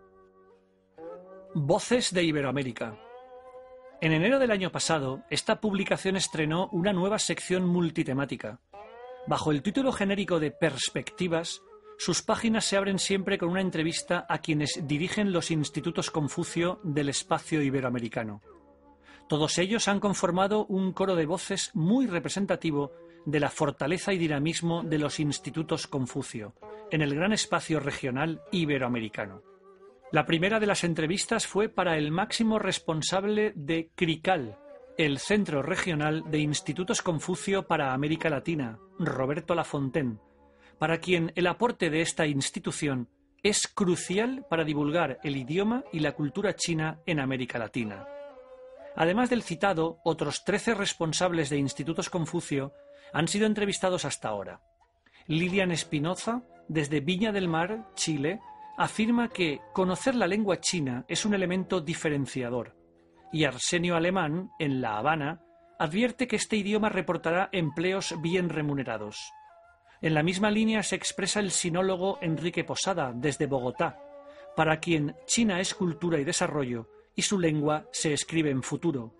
Voces 1.54 2.12
de 2.12 2.24
Iberoamérica. 2.24 2.98
En 4.02 4.12
enero 4.12 4.38
del 4.38 4.50
año 4.50 4.70
pasado, 4.70 5.22
esta 5.30 5.60
publicación 5.60 6.16
estrenó 6.16 6.68
una 6.70 6.92
nueva 6.92 7.18
sección 7.18 7.66
multitemática. 7.66 8.60
Bajo 9.26 9.50
el 9.50 9.62
título 9.62 9.90
genérico 9.90 10.38
de 10.38 10.50
Perspectivas, 10.50 11.62
sus 11.96 12.20
páginas 12.22 12.66
se 12.66 12.76
abren 12.76 12.98
siempre 12.98 13.38
con 13.38 13.48
una 13.48 13.62
entrevista 13.62 14.26
a 14.28 14.38
quienes 14.38 14.82
dirigen 14.84 15.32
los 15.32 15.50
institutos 15.50 16.10
Confucio 16.10 16.78
del 16.82 17.08
espacio 17.08 17.62
iberoamericano. 17.62 18.42
Todos 19.28 19.56
ellos 19.56 19.88
han 19.88 19.98
conformado 19.98 20.66
un 20.66 20.92
coro 20.92 21.16
de 21.16 21.24
voces 21.24 21.70
muy 21.74 22.06
representativo 22.06 22.92
de 23.24 23.40
la 23.40 23.50
fortaleza 23.50 24.12
y 24.12 24.18
dinamismo 24.18 24.82
de 24.84 24.98
los 24.98 25.18
institutos 25.18 25.86
Confucio 25.86 26.54
en 26.90 27.00
el 27.00 27.14
gran 27.14 27.32
espacio 27.32 27.80
regional 27.80 28.42
iberoamericano. 28.52 29.42
La 30.12 30.24
primera 30.24 30.60
de 30.60 30.66
las 30.66 30.84
entrevistas 30.84 31.48
fue 31.48 31.68
para 31.68 31.98
el 31.98 32.12
máximo 32.12 32.60
responsable 32.60 33.52
de 33.56 33.90
CRICAL, 33.96 34.56
el 34.96 35.18
Centro 35.18 35.62
Regional 35.62 36.22
de 36.30 36.38
Institutos 36.38 37.02
Confucio 37.02 37.66
para 37.66 37.92
América 37.92 38.30
Latina, 38.30 38.78
Roberto 39.00 39.56
Lafontaine, 39.56 40.18
para 40.78 40.98
quien 40.98 41.32
el 41.34 41.48
aporte 41.48 41.90
de 41.90 42.02
esta 42.02 42.26
institución 42.26 43.08
es 43.42 43.66
crucial 43.66 44.46
para 44.48 44.62
divulgar 44.64 45.18
el 45.24 45.36
idioma 45.36 45.82
y 45.92 45.98
la 45.98 46.12
cultura 46.12 46.54
china 46.54 47.00
en 47.04 47.18
América 47.18 47.58
Latina. 47.58 48.06
Además 48.94 49.28
del 49.28 49.42
citado, 49.42 49.98
otros 50.04 50.44
13 50.44 50.74
responsables 50.74 51.50
de 51.50 51.58
Institutos 51.58 52.10
Confucio 52.10 52.72
han 53.12 53.26
sido 53.26 53.46
entrevistados 53.46 54.04
hasta 54.04 54.28
ahora. 54.28 54.60
Lilian 55.26 55.72
Espinoza, 55.72 56.42
desde 56.68 57.00
Viña 57.00 57.32
del 57.32 57.48
Mar, 57.48 57.88
Chile, 57.94 58.40
afirma 58.76 59.28
que 59.28 59.60
conocer 59.72 60.14
la 60.14 60.26
lengua 60.26 60.60
china 60.60 61.04
es 61.08 61.24
un 61.24 61.34
elemento 61.34 61.80
diferenciador, 61.80 62.76
y 63.32 63.44
Arsenio 63.44 63.96
Alemán, 63.96 64.50
en 64.58 64.80
La 64.80 64.98
Habana, 64.98 65.40
advierte 65.78 66.26
que 66.26 66.36
este 66.36 66.56
idioma 66.56 66.88
reportará 66.88 67.48
empleos 67.52 68.14
bien 68.20 68.48
remunerados. 68.48 69.32
En 70.02 70.14
la 70.14 70.22
misma 70.22 70.50
línea 70.50 70.82
se 70.82 70.96
expresa 70.96 71.40
el 71.40 71.50
sinólogo 71.50 72.18
Enrique 72.20 72.64
Posada, 72.64 73.12
desde 73.14 73.46
Bogotá, 73.46 73.98
para 74.54 74.78
quien 74.78 75.16
China 75.26 75.60
es 75.60 75.74
cultura 75.74 76.18
y 76.18 76.24
desarrollo 76.24 76.88
y 77.14 77.22
su 77.22 77.38
lengua 77.38 77.88
se 77.92 78.12
escribe 78.12 78.50
en 78.50 78.62
futuro. 78.62 79.14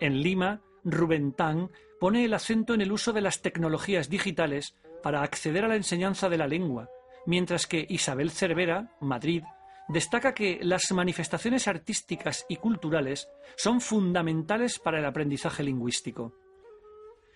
En 0.00 0.22
Lima, 0.22 0.62
Rubén 0.84 1.32
Tang 1.32 1.68
pone 1.98 2.24
el 2.24 2.32
acento 2.32 2.74
en 2.74 2.80
el 2.80 2.92
uso 2.92 3.12
de 3.12 3.20
las 3.20 3.42
tecnologías 3.42 4.08
digitales 4.08 4.76
para 5.02 5.22
acceder 5.22 5.64
a 5.64 5.68
la 5.68 5.76
enseñanza 5.76 6.28
de 6.28 6.38
la 6.38 6.46
lengua 6.46 6.88
mientras 7.28 7.66
que 7.66 7.84
Isabel 7.90 8.30
Cervera, 8.30 8.90
Madrid, 9.00 9.42
destaca 9.86 10.32
que 10.32 10.60
las 10.62 10.90
manifestaciones 10.92 11.68
artísticas 11.68 12.46
y 12.48 12.56
culturales 12.56 13.28
son 13.54 13.82
fundamentales 13.82 14.78
para 14.78 14.98
el 14.98 15.04
aprendizaje 15.04 15.62
lingüístico. 15.62 16.32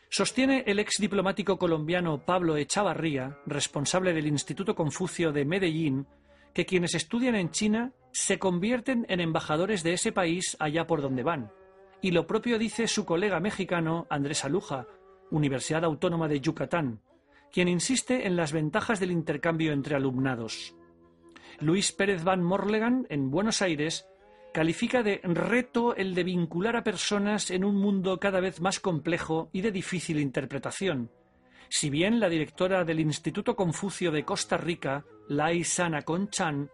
Sostiene 0.09 0.65
el 0.67 0.79
ex 0.79 0.95
diplomático 0.99 1.59
colombiano 1.59 2.25
Pablo 2.25 2.57
Echavarría, 2.57 3.39
responsable 3.45 4.15
del 4.15 4.27
Instituto 4.29 4.75
Confucio 4.75 5.31
de 5.31 5.45
Medellín, 5.45 6.07
que 6.55 6.65
quienes 6.65 6.95
estudian 6.95 7.35
en 7.35 7.51
China 7.51 7.93
se 8.13 8.39
convierten 8.39 9.05
en 9.11 9.21
embajadores 9.21 9.83
de 9.83 9.93
ese 9.93 10.11
país 10.11 10.57
allá 10.59 10.87
por 10.87 11.03
donde 11.03 11.23
van. 11.23 11.53
Y 12.01 12.13
lo 12.13 12.27
propio 12.27 12.59
dice 12.59 12.89
su 12.89 13.05
colega 13.05 13.41
mexicano 13.41 14.07
Andrés 14.09 14.43
Aluja, 14.47 14.87
Universidad 15.31 15.85
Autónoma 15.85 16.29
de 16.29 16.41
Yucatán, 16.41 17.03
quien 17.53 17.69
insiste 17.69 18.27
en 18.27 18.35
las 18.35 18.53
ventajas 18.53 18.99
del 18.99 19.13
intercambio 19.13 19.73
entre 19.73 19.95
alumnados. 19.95 20.75
Luis 21.61 21.93
Pérez 21.93 22.25
Van 22.25 22.43
Morlegan, 22.43 23.07
en 23.11 23.31
Buenos 23.31 23.63
Aires, 23.63 24.07
califica 24.53 25.03
de 25.03 25.21
reto 25.23 25.95
el 25.95 26.15
de 26.15 26.25
vincular 26.25 26.77
a 26.77 26.83
personas 26.83 27.51
en 27.51 27.65
un 27.65 27.77
mundo 27.77 28.19
cada 28.19 28.41
vez 28.41 28.61
más 28.61 28.81
complejo 28.81 29.51
y 29.53 29.61
de 29.61 29.71
difícil 29.71 30.19
interpretación. 30.19 31.11
Si 31.69 31.89
bien 31.89 32.21
la 32.21 32.29
directora 32.29 32.85
del 32.85 33.01
Instituto 33.01 33.55
Confucio 33.55 34.11
de 34.11 34.25
Costa 34.25 34.57
Rica, 34.57 35.05
Lai 35.29 35.65
Sana 35.65 36.03
Conchan, 36.03 36.71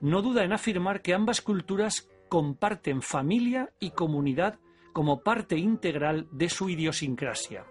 no 0.00 0.22
duda 0.22 0.44
en 0.44 0.52
afirmar 0.52 1.02
que 1.02 1.14
ambas 1.14 1.40
culturas 1.40 2.08
comparten 2.28 3.02
familia 3.02 3.70
y 3.78 3.90
comunidad 3.90 4.58
como 4.92 5.22
parte 5.22 5.56
integral 5.56 6.26
de 6.32 6.48
su 6.48 6.68
idiosincrasia. 6.68 7.64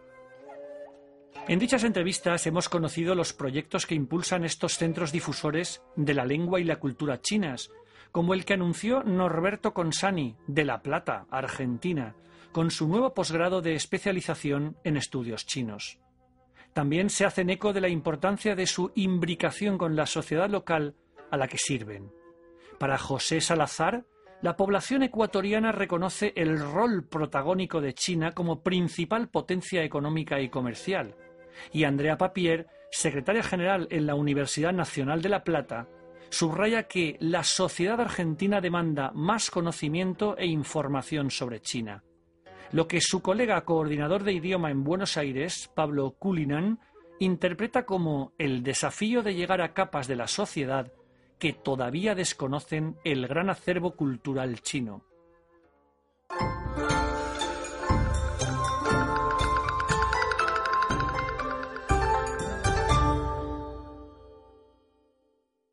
En 1.47 1.57
dichas 1.57 1.83
entrevistas 1.83 2.45
hemos 2.45 2.69
conocido 2.69 3.15
los 3.15 3.33
proyectos 3.33 3.85
que 3.87 3.95
impulsan 3.95 4.43
estos 4.43 4.77
centros 4.77 5.11
difusores 5.11 5.81
de 5.95 6.13
la 6.13 6.25
lengua 6.25 6.59
y 6.59 6.63
la 6.63 6.79
cultura 6.79 7.21
chinas, 7.21 7.71
como 8.11 8.33
el 8.33 8.45
que 8.45 8.53
anunció 8.53 9.03
Norberto 9.03 9.73
Consani, 9.73 10.35
de 10.47 10.65
La 10.65 10.81
Plata, 10.81 11.25
Argentina, 11.31 12.15
con 12.51 12.71
su 12.71 12.87
nuevo 12.87 13.13
posgrado 13.13 13.61
de 13.61 13.73
especialización 13.73 14.77
en 14.83 14.97
estudios 14.97 15.45
chinos. 15.45 15.99
También 16.73 17.09
se 17.09 17.25
hacen 17.25 17.49
eco 17.49 17.73
de 17.73 17.81
la 17.81 17.89
importancia 17.89 18.55
de 18.55 18.67
su 18.67 18.91
imbricación 18.95 19.77
con 19.77 19.95
la 19.95 20.05
sociedad 20.05 20.49
local 20.49 20.95
a 21.31 21.37
la 21.37 21.47
que 21.47 21.57
sirven. 21.57 22.11
Para 22.77 22.97
José 22.97 23.41
Salazar, 23.41 24.05
la 24.41 24.55
población 24.55 25.03
ecuatoriana 25.03 25.71
reconoce 25.71 26.31
el 26.35 26.59
rol 26.59 27.05
protagónico 27.05 27.81
de 27.81 27.93
China 27.93 28.31
como 28.31 28.63
principal 28.63 29.29
potencia 29.29 29.83
económica 29.83 30.39
y 30.39 30.49
comercial, 30.49 31.15
y 31.71 31.83
Andrea 31.83 32.17
Papier, 32.17 32.67
secretaria 32.91 33.43
general 33.43 33.87
en 33.91 34.05
la 34.05 34.15
Universidad 34.15 34.73
Nacional 34.73 35.21
de 35.21 35.29
La 35.29 35.43
Plata, 35.43 35.87
subraya 36.29 36.83
que 36.83 37.17
la 37.19 37.43
sociedad 37.43 37.99
argentina 37.99 38.61
demanda 38.61 39.11
más 39.13 39.49
conocimiento 39.49 40.37
e 40.37 40.45
información 40.45 41.31
sobre 41.31 41.61
China, 41.61 42.03
lo 42.71 42.87
que 42.87 43.01
su 43.01 43.21
colega 43.21 43.61
coordinador 43.61 44.23
de 44.23 44.33
idioma 44.33 44.71
en 44.71 44.83
Buenos 44.83 45.17
Aires, 45.17 45.69
Pablo 45.73 46.15
Culinan, 46.19 46.79
interpreta 47.19 47.85
como 47.85 48.33
el 48.37 48.63
desafío 48.63 49.23
de 49.23 49.35
llegar 49.35 49.61
a 49.61 49.73
capas 49.73 50.07
de 50.07 50.15
la 50.15 50.27
sociedad 50.27 50.91
que 51.37 51.53
todavía 51.53 52.15
desconocen 52.15 52.97
el 53.03 53.27
gran 53.27 53.49
acervo 53.49 53.95
cultural 53.95 54.61
chino. 54.61 55.03